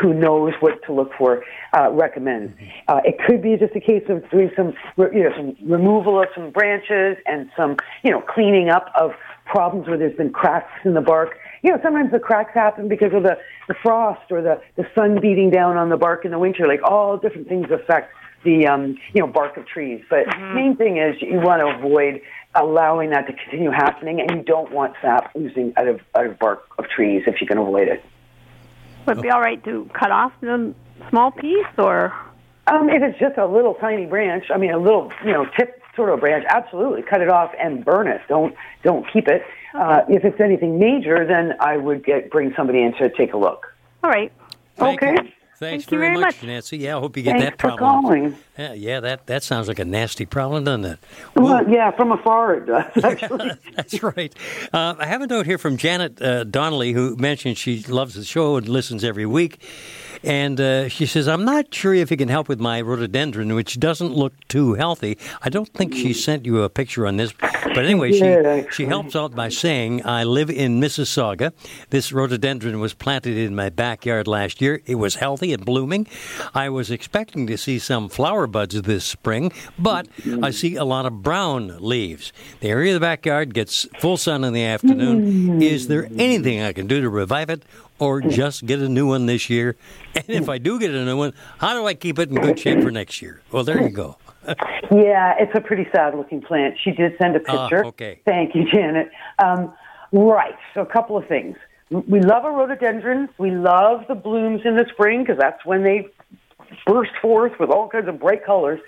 [0.00, 1.44] who knows what to look for
[1.76, 2.52] uh, recommends.
[2.88, 6.28] Uh, it could be just a case of doing some, you know, some removal of
[6.34, 9.12] some branches and some, you know, cleaning up of
[9.44, 11.38] problems where there's been cracks in the bark.
[11.62, 15.20] You know, sometimes the cracks happen because of the, the frost or the, the sun
[15.20, 16.66] beating down on the bark in the winter.
[16.66, 18.12] Like all different things affect
[18.44, 20.02] the, um, you know, bark of trees.
[20.08, 22.20] But the main thing is you want to avoid
[22.54, 26.38] allowing that to continue happening, and you don't want sap oozing out of out of
[26.38, 28.02] bark of trees if you can avoid it.
[29.06, 30.74] Would it be all right to cut off the
[31.10, 32.12] small piece, or
[32.68, 35.80] Um, if it's just a little tiny branch, I mean, a little, you know, tip
[35.94, 38.20] sort of branch, absolutely cut it off and burn it.
[38.28, 39.42] Don't don't keep it.
[39.74, 43.36] Uh, if it's anything major, then I would get bring somebody in to take a
[43.36, 43.66] look.
[44.02, 44.32] all right.
[44.76, 45.12] thank Okay.
[45.22, 45.30] you.
[45.58, 46.46] Thanks Thank you very, very much, much.
[46.46, 46.76] Nancy.
[46.76, 48.02] Yeah, I hope you get Thanks that for problem.
[48.02, 48.36] calling.
[48.58, 50.98] Yeah, yeah, that that sounds like a nasty problem, doesn't it?
[51.34, 53.52] Well, yeah, from afar it does actually.
[53.74, 54.34] That's right.
[54.70, 58.24] Uh, I have a note here from Janet uh, Donnelly, who mentioned she loves the
[58.24, 59.62] show and listens every week.
[60.26, 63.78] And uh, she says, I'm not sure if you can help with my rhododendron, which
[63.78, 65.16] doesn't look too healthy.
[65.40, 67.32] I don't think she sent you a picture on this.
[67.32, 71.52] But anyway, did, she, she helps out by saying, I live in Mississauga.
[71.90, 74.82] This rhododendron was planted in my backyard last year.
[74.84, 76.08] It was healthy and blooming.
[76.54, 80.08] I was expecting to see some flower buds this spring, but
[80.42, 82.32] I see a lot of brown leaves.
[82.58, 85.62] The area of the backyard gets full sun in the afternoon.
[85.62, 87.62] Is there anything I can do to revive it?
[87.98, 89.76] Or just get a new one this year?
[90.16, 92.58] And if I do get a new one, how do I keep it in good
[92.58, 93.42] shape for next year?
[93.52, 94.16] Well, there you go.
[94.92, 96.76] Yeah, it's a pretty sad looking plant.
[96.84, 97.84] She did send a Ah, picture.
[97.86, 98.20] okay.
[98.24, 99.10] Thank you, Janet.
[99.44, 99.74] Um,
[100.12, 100.54] right.
[100.72, 101.56] So a couple of things.
[101.90, 103.28] We love a rhododendron.
[103.38, 106.06] We love the blooms in the spring because that's when they
[106.86, 108.78] burst forth with all kinds of bright colors.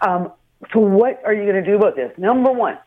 [0.00, 0.32] Um,
[0.72, 2.10] so what are you going to do about this?
[2.16, 2.78] Number one,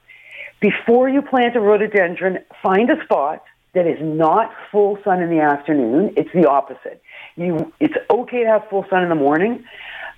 [0.59, 3.43] before you plant a rhododendron, find a spot
[3.75, 6.13] that is not full sun in the afternoon.
[6.17, 7.01] It's the opposite.
[7.35, 9.63] You, it's okay to have full sun in the morning,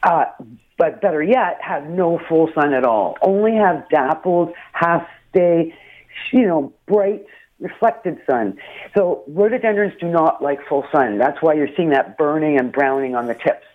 [0.04, 0.26] Uh,
[0.78, 3.18] but better yet, have no full sun at all.
[3.22, 5.74] Only have dappled, half day,
[6.32, 7.26] you know, bright,
[7.60, 8.60] reflected sun.
[8.96, 11.18] So rhododendrons do not like full sun.
[11.18, 13.66] That's why you're seeing that burning and browning on the tips.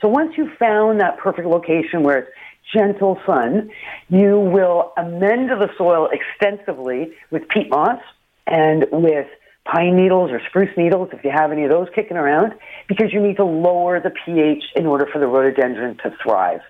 [0.00, 2.30] So once you've found that perfect location where it's
[2.72, 3.70] gentle sun,
[4.08, 8.00] you will amend the soil extensively with peat moss
[8.46, 9.26] and with
[9.64, 12.52] pine needles or spruce needles if you have any of those kicking around
[12.88, 16.60] because you need to lower the pH in order for the rhododendron to thrive.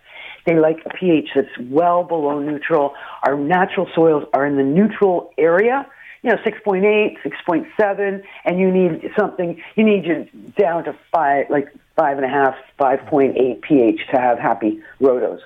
[0.47, 2.95] They like a pH that's well below neutral.
[3.27, 5.87] Our natural soils are in the neutral area,
[6.23, 11.69] you know, 6.8, 6.7, and you need something, you need you down to five, like
[11.97, 15.41] five and a half, 5.8 pH to have happy rhodos.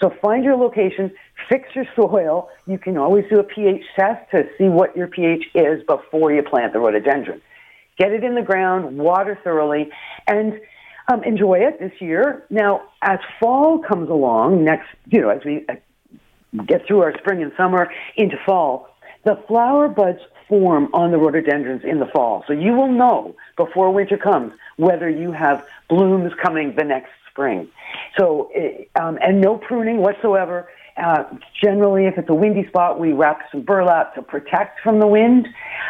[0.00, 1.12] So find your location,
[1.48, 2.50] fix your soil.
[2.66, 6.42] You can always do a pH test to see what your pH is before you
[6.42, 7.40] plant the rhododendron.
[7.98, 9.90] Get it in the ground, water thoroughly,
[10.28, 10.60] and
[11.08, 12.44] um, enjoy it this year.
[12.48, 15.74] Now, as fall comes along, next, you know, as we uh,
[16.64, 18.88] get through our spring and summer into fall,
[19.24, 22.44] the flower buds form on the rhododendrons in the fall.
[22.46, 27.68] So you will know before winter comes whether you have blooms coming the next spring.
[28.18, 30.68] So, eh, um, and no pruning whatsoever.
[30.96, 31.22] Uh,
[31.62, 35.46] generally, if it's a windy spot, we wrap some burlap to protect from the wind.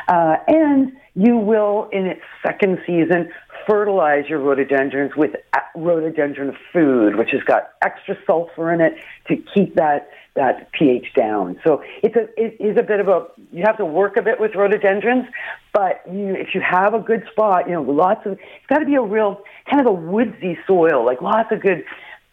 [0.06, 3.30] Uh, and you will, in its second season,
[3.66, 5.30] fertilize your rhododendrons with
[5.74, 8.92] rhododendron food, which has got extra sulfur in it
[9.28, 11.60] to keep that that pH down.
[11.64, 14.40] So it's a it is a bit of a you have to work a bit
[14.40, 15.26] with rhododendrons,
[15.72, 18.86] but you, if you have a good spot, you know, lots of it's got to
[18.86, 21.84] be a real kind of a woodsy soil, like lots of good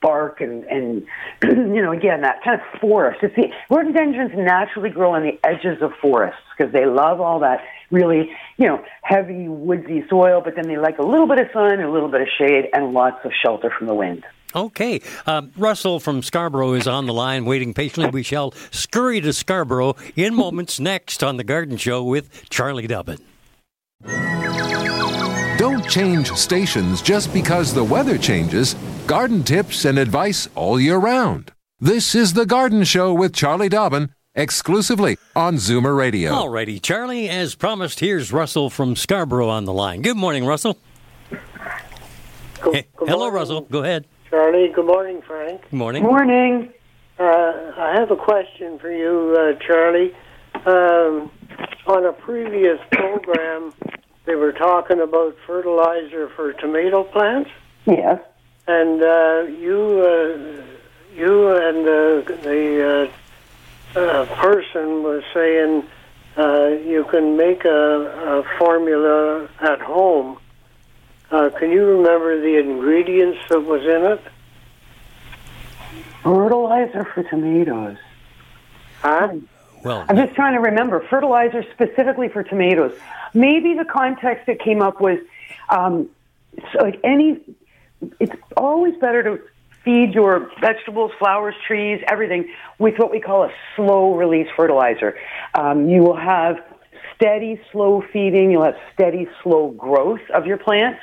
[0.01, 1.07] bark and and
[1.43, 3.19] you know again that kind of forest.
[3.23, 7.61] It's the rhododendrons naturally grow on the edges of forests because they love all that
[7.89, 11.81] really you know heavy woodsy soil, but then they like a little bit of sun
[11.81, 14.23] a little bit of shade and lots of shelter from the wind.
[14.55, 15.01] Okay.
[15.27, 18.09] Um, Russell from Scarborough is on the line, waiting patiently.
[18.09, 23.19] We shall scurry to Scarborough in moments next on The Garden Show with Charlie Dobbin.
[25.57, 28.75] Don't change stations just because the weather changes.
[29.07, 31.51] Garden tips and advice all year round.
[31.79, 36.31] This is The Garden Show with Charlie Dobbin, exclusively on Zoomer Radio.
[36.31, 40.01] Alrighty, Charlie, as promised, here's Russell from Scarborough on the line.
[40.01, 40.77] Good morning, Russell.
[41.29, 43.33] Good, hey, hello, morning.
[43.33, 43.61] Russell.
[43.61, 44.05] Go ahead.
[44.35, 45.61] Charlie, good morning, Frank.
[45.61, 46.03] Good morning.
[46.03, 46.69] Morning.
[47.17, 50.11] Uh, I have a question for you, uh, Charlie.
[50.65, 51.31] Um,
[51.87, 53.73] on a previous program,
[54.25, 57.49] they were talking about fertilizer for tomato plants,
[57.85, 58.19] Yes.
[58.67, 63.09] and uh, you, uh, you and uh, the
[63.95, 65.85] uh, uh, person was saying
[66.35, 70.39] uh, you can make a, a formula at home.
[71.31, 74.21] Uh, can you remember the ingredients that was in it?
[76.23, 77.97] Fertilizer for tomatoes.
[79.01, 79.35] Huh?
[79.83, 82.97] Well, I'm just trying to remember fertilizer specifically for tomatoes.
[83.33, 85.19] Maybe the context that came up was
[85.69, 86.09] um,
[86.73, 87.39] so like any.
[88.19, 89.41] It's always better to
[89.83, 95.17] feed your vegetables, flowers, trees, everything with what we call a slow release fertilizer.
[95.53, 96.57] Um, you will have
[97.15, 98.51] steady, slow feeding.
[98.51, 100.99] You'll have steady, slow growth of your plants.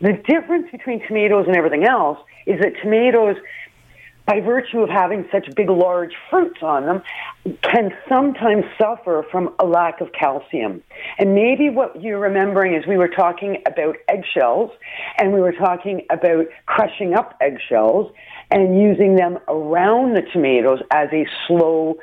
[0.00, 3.36] The difference between tomatoes and everything else is that tomatoes
[4.28, 7.02] by virtue of having such big, large fruits on them,
[7.62, 10.82] can sometimes suffer from a lack of calcium.
[11.18, 14.70] And maybe what you're remembering is we were talking about eggshells,
[15.16, 18.12] and we were talking about crushing up eggshells
[18.50, 21.96] and using them around the tomatoes as a slow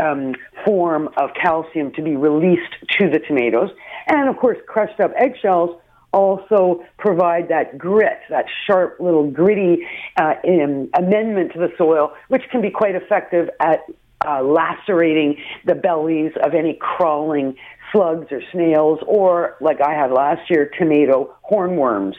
[0.00, 3.70] um, form of calcium to be released to the tomatoes.
[4.06, 5.80] And of course, crushed up eggshells
[6.12, 9.86] also provide that grit, that sharp little gritty
[10.16, 13.80] uh, um, amendment to the soil, which can be quite effective at
[14.26, 17.54] uh, lacerating the bellies of any crawling
[17.92, 22.14] slugs or snails, or like I had last year, tomato hornworms.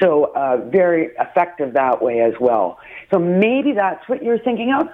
[0.00, 2.78] So uh, very effective that way as well.
[3.12, 4.88] So maybe that's what you're thinking of.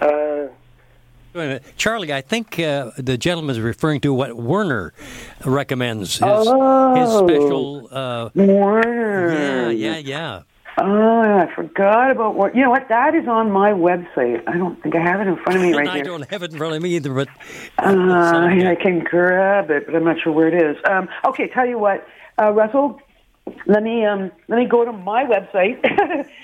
[0.00, 0.48] Uh,
[1.34, 1.64] Wait a minute.
[1.76, 4.94] Charlie, I think uh, the gentleman is referring to what Werner
[5.44, 6.12] recommends.
[6.18, 7.26] His, his Oh.
[7.28, 7.88] special.
[7.92, 9.70] Uh, Warner.
[9.72, 10.42] yeah, yeah, yeah.
[10.78, 12.54] Oh, I forgot about what.
[12.54, 12.88] You know what?
[12.88, 14.42] That is on my website.
[14.46, 16.04] I don't think I have it in front of me right I here.
[16.04, 17.28] don't have it in front of me either, but
[17.78, 20.76] Uh, I can grab it, but I'm not sure where it is.
[20.88, 22.06] Um, okay, tell you what,
[22.40, 23.00] uh, Russell,
[23.66, 25.78] let me um, let me go to my website,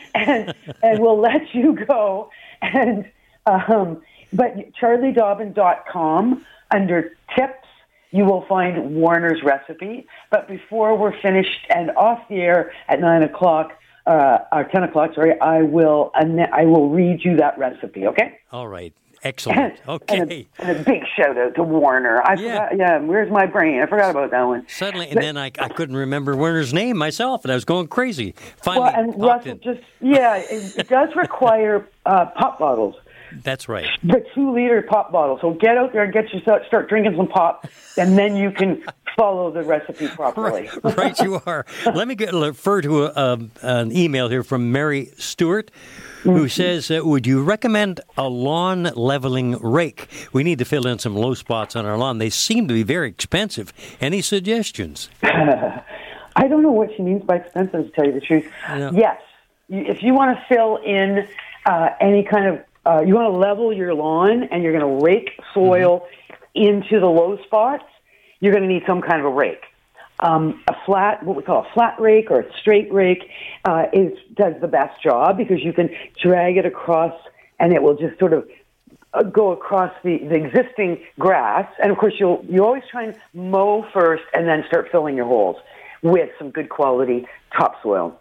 [0.14, 2.30] and and we'll let you go.
[2.62, 3.04] And
[3.46, 4.02] um,
[4.33, 7.66] but charliedobbin.com under tips,
[8.11, 10.07] you will find Warner's recipe.
[10.31, 13.72] But before we're finished and off the air at nine o'clock.
[14.05, 18.36] uh, or 10 o'clock, sorry, I will, I will read you that recipe, okay?
[18.51, 18.93] All right.
[19.22, 19.80] Excellent.
[19.86, 20.18] Okay.
[20.20, 22.20] And a, and a big shout out to Warner.
[22.20, 22.68] I Yeah.
[22.68, 23.80] forgot, yeah, where's my brain?
[23.80, 24.66] I forgot about that one.
[24.68, 28.34] Suddenly, and then I, I couldn't remember Warner's name myself, and I was going crazy.
[28.66, 29.61] Well, and Russell, in.
[29.61, 32.97] just, yeah, it, it does require uh, pop bottles.
[33.43, 33.89] That's right.
[34.03, 35.39] The two liter pop bottle.
[35.41, 37.66] So get out there and get yourself start drinking some pop,
[37.97, 38.85] and then you can
[39.16, 40.70] follow the recipe properly.
[40.83, 41.66] right, you are.
[41.87, 45.70] Let me get, refer to a, um, an email here from Mary Stewart,
[46.22, 50.09] who says, uh, "Would you recommend a lawn leveling rake?
[50.33, 52.18] We need to fill in some low spots on our lawn.
[52.18, 53.72] They seem to be very expensive.
[54.01, 55.09] Any suggestions?"
[56.35, 58.51] I don't know what she means by expensive, to tell you the truth.
[58.95, 59.20] Yes,
[59.68, 61.26] if you want to fill in
[61.66, 65.05] uh, any kind of, uh, you want to level your lawn and you're going to
[65.05, 66.07] rake soil
[66.55, 67.85] into the low spots,
[68.41, 69.62] you're going to need some kind of a rake.
[70.20, 73.28] Um, a flat, what we call a flat rake or a straight rake,
[73.64, 77.14] uh, is does the best job because you can drag it across
[77.59, 78.49] and it will just sort of
[79.14, 81.68] uh, go across the, the existing grass.
[81.83, 85.26] And of course, you'll you always try and mow first and then start filling your
[85.26, 85.57] holes
[86.03, 87.26] with some good quality
[87.57, 88.18] topsoil.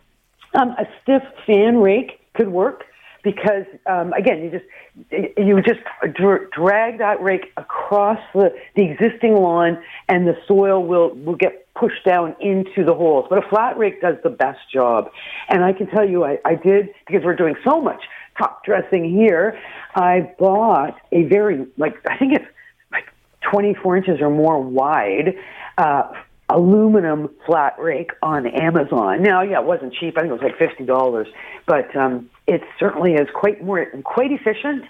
[0.54, 2.86] Um, a stiff fan rake could work
[3.24, 5.80] because um, again, you just you just
[6.16, 11.72] dr- drag that rake across the, the existing lawn, and the soil will will get
[11.74, 13.28] pushed down into the holes.
[13.30, 15.12] But a flat rake does the best job,
[15.50, 18.04] and I can tell you, I, I did because we're doing so much
[18.38, 19.60] top dressing here.
[19.96, 22.46] I bought a very like I think it's
[22.92, 23.06] like
[23.52, 25.36] 24 inches or more wide.
[25.78, 26.12] Uh,
[26.52, 29.24] aluminum flat rake on Amazon.
[29.24, 30.18] Now, yeah, it wasn't cheap.
[30.18, 31.28] I think it was like fifty dollars,
[31.66, 34.84] but um, it certainly is quite more quite efficient.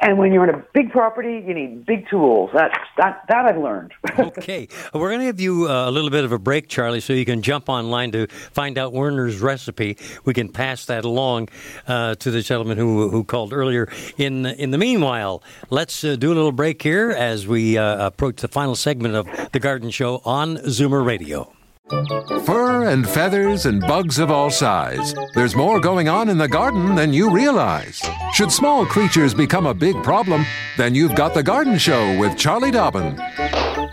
[0.00, 2.50] And when you're on a big property, you need big tools.
[2.54, 3.92] That that that I've learned.
[4.18, 7.12] okay, we're going to give you uh, a little bit of a break, Charlie, so
[7.12, 9.96] you can jump online to find out Werner's recipe.
[10.24, 11.48] We can pass that along
[11.88, 13.88] uh, to the gentleman who who called earlier.
[14.16, 18.36] In in the meanwhile, let's uh, do a little break here as we uh, approach
[18.40, 21.52] the final segment of the Garden Show on Zoomer Radio.
[21.88, 25.14] Fur and feathers and bugs of all size.
[25.34, 28.02] There's more going on in the garden than you realize.
[28.34, 30.44] Should small creatures become a big problem,
[30.76, 33.18] then you've got The Garden Show with Charlie Dobbin.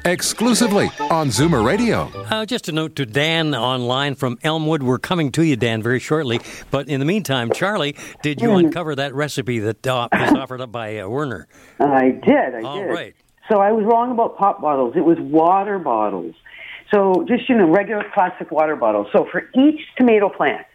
[0.04, 2.10] Exclusively on Zoomer Radio.
[2.30, 4.84] Uh, just a note to Dan online from Elmwood.
[4.84, 6.42] We're coming to you, Dan, very shortly.
[6.72, 8.66] But in the meantime, Charlie, did you Hmm.
[8.66, 11.48] uncover that recipe that uh, is offered up by uh, Werner?
[11.80, 12.56] I did.
[12.56, 12.88] I All did.
[12.92, 13.16] right.
[13.50, 14.96] So I was wrong about pop bottles.
[14.98, 16.36] It was water bottles.
[16.96, 19.08] So just you know, regular plastic water bottles.
[19.12, 20.66] So for each tomato plant,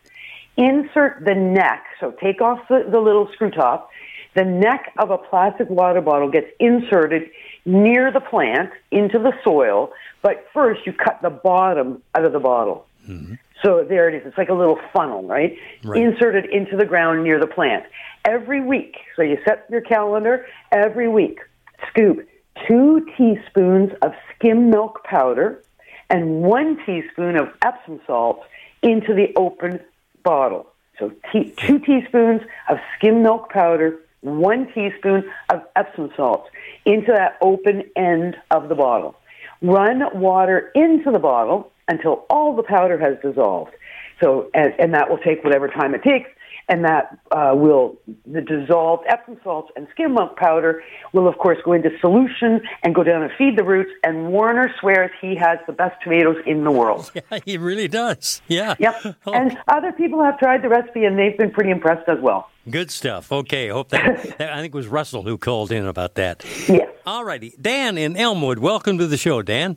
[0.57, 1.85] insert the neck.
[1.99, 3.89] So take off the, the little screw top.
[4.35, 7.31] The neck of a plastic water bottle gets inserted
[7.65, 9.93] near the plant into the soil.
[10.23, 12.87] But first, you cut the bottom out of the bottle.
[13.09, 13.35] Mm-hmm.
[13.65, 14.27] So there it is.
[14.27, 15.57] It's like a little funnel, right?
[15.85, 16.03] Right.
[16.03, 17.87] Inserted into the ground near the plant.
[18.27, 21.41] Every week, so you set your calendar, every week,
[21.89, 22.27] scoop
[22.69, 25.63] two teaspoons of skim milk powder
[26.11, 28.43] and one teaspoon of Epsom salt
[28.83, 29.81] into the open
[30.23, 30.67] bottle.
[30.99, 36.51] So te- two teaspoons of skim milk powder, one teaspoon of Epsom salts
[36.85, 39.15] into that open end of the bottle.
[39.63, 43.73] Run water into the bottle until all the powder has dissolved.
[44.21, 46.29] So, and, and that will take whatever time it takes,
[46.71, 51.59] and that uh, will the dissolved Epsom salts and skim milk powder will of course
[51.65, 53.91] go into solution and go down and feed the roots.
[54.05, 57.11] And Warner swears he has the best tomatoes in the world.
[57.31, 58.41] Yeah, he really does.
[58.47, 58.77] Yeah.
[58.79, 59.17] Yep.
[59.27, 62.49] And other people have tried the recipe and they've been pretty impressed as well.
[62.69, 63.33] Good stuff.
[63.33, 66.45] Okay, hope that, that I think it was Russell who called in about that.
[66.69, 66.89] Yes.
[67.05, 68.61] All righty, Dan in Elmwood.
[68.61, 69.77] Welcome to the show, Dan.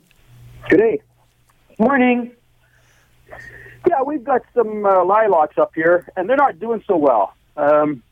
[0.68, 1.00] Good day.
[1.78, 2.30] Morning.
[3.88, 7.34] Yeah, we've got some uh, lilacs up here, and they're not doing so well.
[7.56, 8.02] Um,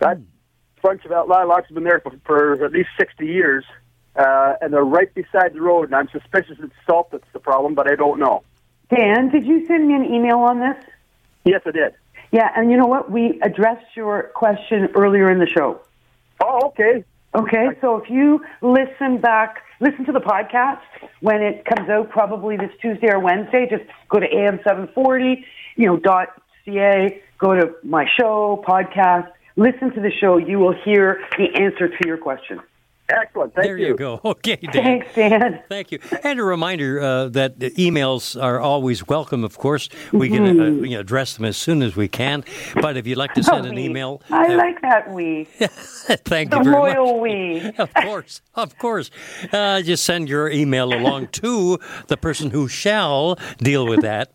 [0.00, 0.18] that
[0.82, 3.64] bunch of lilacs have been there for, for at least 60 years,
[4.16, 7.74] uh, and they're right beside the road, and I'm suspicious it's salt that's the problem,
[7.74, 8.42] but I don't know.
[8.94, 10.76] Dan, did you send me an email on this?
[11.44, 11.94] Yes, I did.
[12.32, 13.10] Yeah, and you know what?
[13.10, 15.80] We addressed your question earlier in the show.
[16.42, 17.04] Oh, okay.
[17.34, 20.80] Okay, so if you listen back, listen to the podcast
[21.20, 23.66] when it comes out, probably this Tuesday or Wednesday.
[23.70, 25.44] Just go to AM seven forty,
[25.76, 26.28] you know, dot
[26.66, 27.22] ca.
[27.38, 29.30] Go to my show podcast.
[29.56, 30.36] Listen to the show.
[30.36, 32.60] You will hear the answer to your question.
[33.20, 33.54] Excellent.
[33.54, 33.94] Thank there you.
[33.96, 34.20] go.
[34.32, 34.72] Okay, Dan.
[35.02, 35.62] Thanks, Dan.
[35.68, 35.98] Thank you.
[36.24, 39.44] And a reminder uh, that the emails are always welcome.
[39.44, 40.88] Of course, we can uh, Mhm.
[40.88, 42.44] you know, address them as soon as we can.
[42.74, 43.84] But if you'd like to send Oh, an we.
[43.84, 45.44] email, I uh, like that we.
[46.24, 46.94] thank the you very much.
[46.94, 47.72] The royal we.
[47.78, 49.10] Of course, of course.
[49.52, 54.32] Uh, just send your email along to the person who shall deal with that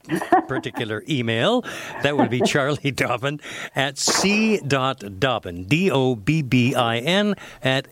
[0.47, 1.63] particular email.
[2.03, 3.39] That would be Charlie Dobbin
[3.75, 7.87] at c.dobbin, D O B B I N, at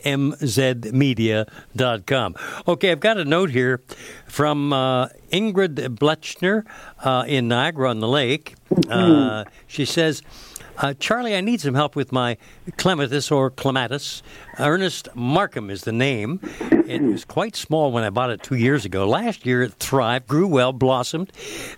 [0.81, 2.35] mzmedia.com.
[2.67, 3.81] Okay, I've got a note here
[4.25, 6.65] from uh, Ingrid Bletchner
[7.03, 8.55] uh, in Niagara on the Lake.
[8.89, 10.21] Uh, she says,
[10.77, 12.37] uh, Charlie, I need some help with my
[12.77, 14.21] clematis or clematis.
[14.59, 16.39] Ernest Markham is the name.
[16.87, 19.07] It was quite small when I bought it two years ago.
[19.07, 21.31] Last year it thrived, grew well, blossomed.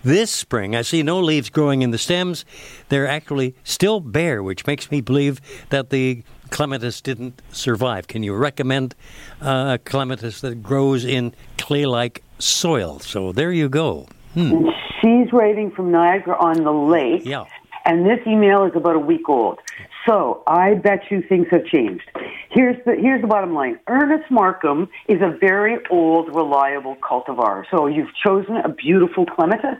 [0.03, 2.43] This spring I see no leaves growing in the stems.
[2.89, 8.07] They're actually still bare, which makes me believe that the clematis didn't survive.
[8.07, 8.95] Can you recommend
[9.41, 12.99] uh, a clematis that grows in clay-like soil?
[12.99, 14.07] So there you go.
[14.33, 14.69] Hmm.
[15.01, 17.23] She's writing from Niagara on the Lake.
[17.25, 17.45] Yeah.
[17.85, 19.59] And this email is about a week old.
[20.05, 22.03] So I bet you things have changed.
[22.49, 23.79] Here's the here's the bottom line.
[23.87, 27.63] Ernest Markham is a very old, reliable cultivar.
[27.71, 29.77] So you've chosen a beautiful clematis.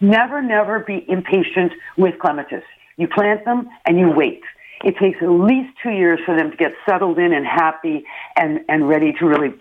[0.00, 2.62] Never, never be impatient with clematis.
[2.96, 4.42] You plant them and you wait.
[4.84, 8.04] It takes at least two years for them to get settled in and happy
[8.36, 9.54] and, and ready to really,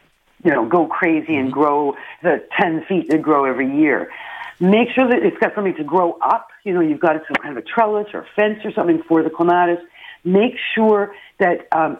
[0.44, 4.12] you know, go crazy and grow the 10 feet they grow every year.
[4.60, 6.50] Make sure that it's got something to grow up.
[6.64, 9.24] You know, you've got some kind of a trellis or a fence or something for
[9.24, 9.80] the clematis.
[10.24, 11.98] Make sure that um,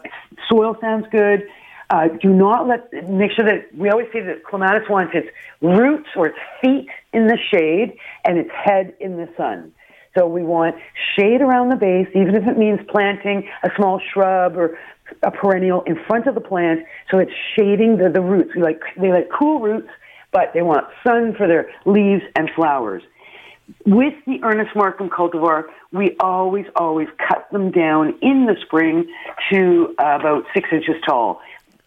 [0.48, 1.46] soil sounds good.
[1.88, 5.28] Uh, do not let, make sure that, we always say that clematis wants its
[5.60, 9.72] roots or its feet in the shade and its head in the sun.
[10.16, 10.76] So we want
[11.18, 14.78] shade around the base, even if it means planting a small shrub or
[15.22, 18.50] a perennial in front of the plant, so it's shading the, the roots.
[18.54, 19.88] We like, they like cool roots,
[20.32, 23.02] but they want sun for their leaves and flowers.
[23.84, 29.12] With the Ernest Markham cultivar, we always, always cut them down in the spring
[29.52, 31.40] to uh, about six inches tall.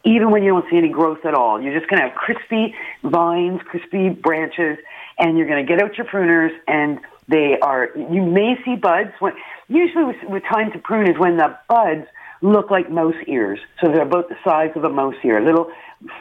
[0.06, 2.74] Even when you don't see any growth at all, you're just going to have crispy
[3.04, 4.78] vines, crispy branches,
[5.18, 7.00] and you're going to get out your pruners, and
[7.30, 7.90] they are.
[7.96, 9.12] You may see buds.
[9.20, 9.34] When
[9.68, 12.08] usually, with, with time to prune is when the buds
[12.42, 13.60] look like mouse ears.
[13.82, 15.72] So they're about the size of a mouse ear, little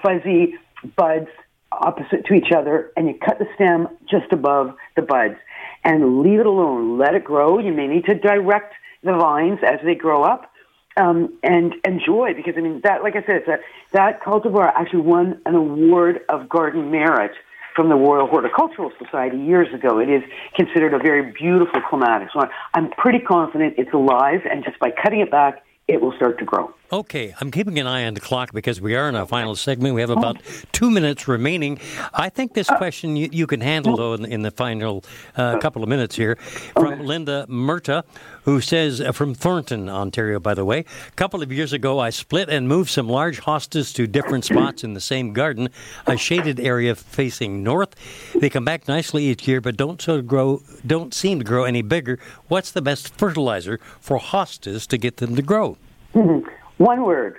[0.03, 0.55] fuzzy
[0.97, 1.29] buds
[1.73, 5.37] opposite to each other, and you cut the stem just above the buds
[5.85, 6.99] and leave it alone.
[6.99, 7.59] Let it grow.
[7.59, 10.53] You may need to direct the vines as they grow up.
[10.97, 13.59] Um, and enjoy because I mean that, like I said, it's a,
[13.93, 17.31] that cultivar actually won an award of garden merit
[17.79, 20.01] from the Royal Horticultural Society years ago.
[20.01, 20.25] It is
[20.57, 22.31] considered a very beautiful clematis.
[22.33, 22.41] So
[22.75, 26.45] I'm pretty confident it's alive, and just by cutting it back, it will start to
[26.45, 26.75] grow.
[26.91, 29.95] Okay, I'm keeping an eye on the clock because we are in our final segment.
[29.95, 30.39] We have about
[30.73, 31.79] two minutes remaining.
[32.15, 35.05] I think this question you, you can handle, though, in, in the final
[35.37, 36.37] uh, couple of minutes here.
[36.73, 38.05] From Linda Murta,
[38.45, 42.09] who says, uh, from Thornton, Ontario, by the way, a couple of years ago, I
[42.09, 45.69] split and moved some large hostas to different spots in the same garden,
[46.07, 47.97] a shaded area facing north.
[48.35, 51.83] They come back nicely each year, but don't, so grow, don't seem to grow any
[51.83, 52.19] bigger.
[52.47, 55.77] What's the best fertilizer for hostas to get them to grow?
[56.79, 57.37] One word.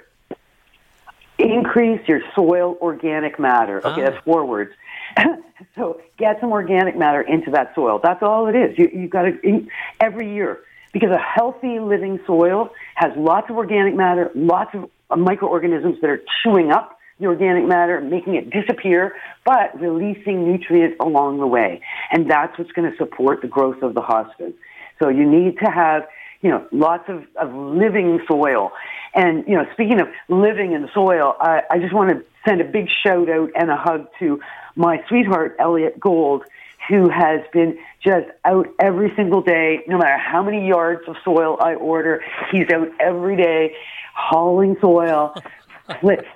[1.37, 3.77] Increase your soil organic matter.
[3.85, 4.09] Okay, Ah.
[4.09, 4.71] that's four words.
[5.75, 7.99] so get some organic matter into that soil.
[8.03, 8.77] That's all it is.
[8.77, 9.67] You, you've got to,
[10.01, 10.59] every year,
[10.91, 16.09] because a healthy living soil has lots of organic matter, lots of uh, microorganisms that
[16.09, 19.15] are chewing up the organic matter, making it disappear,
[19.45, 21.81] but releasing nutrients along the way.
[22.11, 24.53] And that's what's going to support the growth of the hostas.
[24.99, 26.03] So you need to have,
[26.41, 28.71] you know, lots of, of living soil.
[29.14, 32.62] And, you know, speaking of living in the soil, I, I just want to send
[32.62, 34.39] a big shout out and a hug to
[34.76, 36.43] my sweetheart, Elliot Gold,
[36.88, 41.57] who has been just out every single day, no matter how many yards of soil
[41.60, 42.24] I order.
[42.51, 43.76] He's out every day
[44.16, 45.34] hauling soil,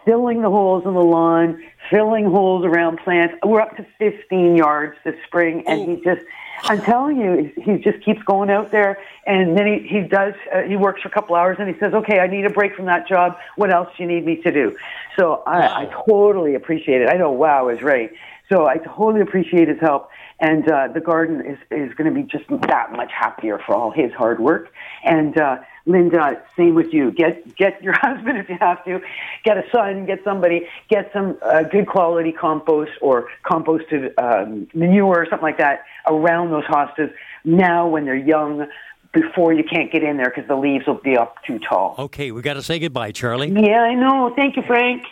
[0.05, 3.35] filling the holes in the lawn, filling holes around plants.
[3.43, 6.25] We're up to 15 yards this spring, and he just,
[6.63, 10.61] I'm telling you, he just keeps going out there, and then he, he does, uh,
[10.61, 12.85] he works for a couple hours, and he says, okay, I need a break from
[12.85, 13.37] that job.
[13.55, 14.75] What else do you need me to do?
[15.17, 17.09] So I, I totally appreciate it.
[17.09, 18.11] I know wow is right.
[18.49, 20.09] So I totally appreciate his help.
[20.39, 23.91] And uh, the garden is, is going to be just that much happier for all
[23.91, 24.73] his hard work.
[25.03, 27.11] And uh, Linda, same with you.
[27.11, 29.01] Get get your husband if you have to.
[29.43, 30.05] Get a son.
[30.05, 30.67] Get somebody.
[30.89, 36.51] Get some uh, good quality compost or composted um, manure or something like that around
[36.51, 37.11] those hostas.
[37.43, 38.67] Now, when they're young,
[39.13, 41.95] before you can't get in there because the leaves will be up too tall.
[41.99, 43.49] Okay, we got to say goodbye, Charlie.
[43.49, 44.33] Yeah, I know.
[44.35, 45.03] Thank you, Frank.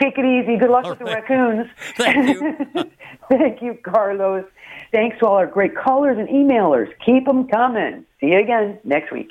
[0.00, 0.58] Take it easy.
[0.58, 1.68] Good luck All with the raccoons.
[1.96, 2.90] Thank you.
[3.30, 4.44] Thank you, Carlos.
[4.92, 6.92] Thanks to all our great callers and emailers.
[7.04, 8.04] Keep them coming.
[8.20, 9.30] See you again next week.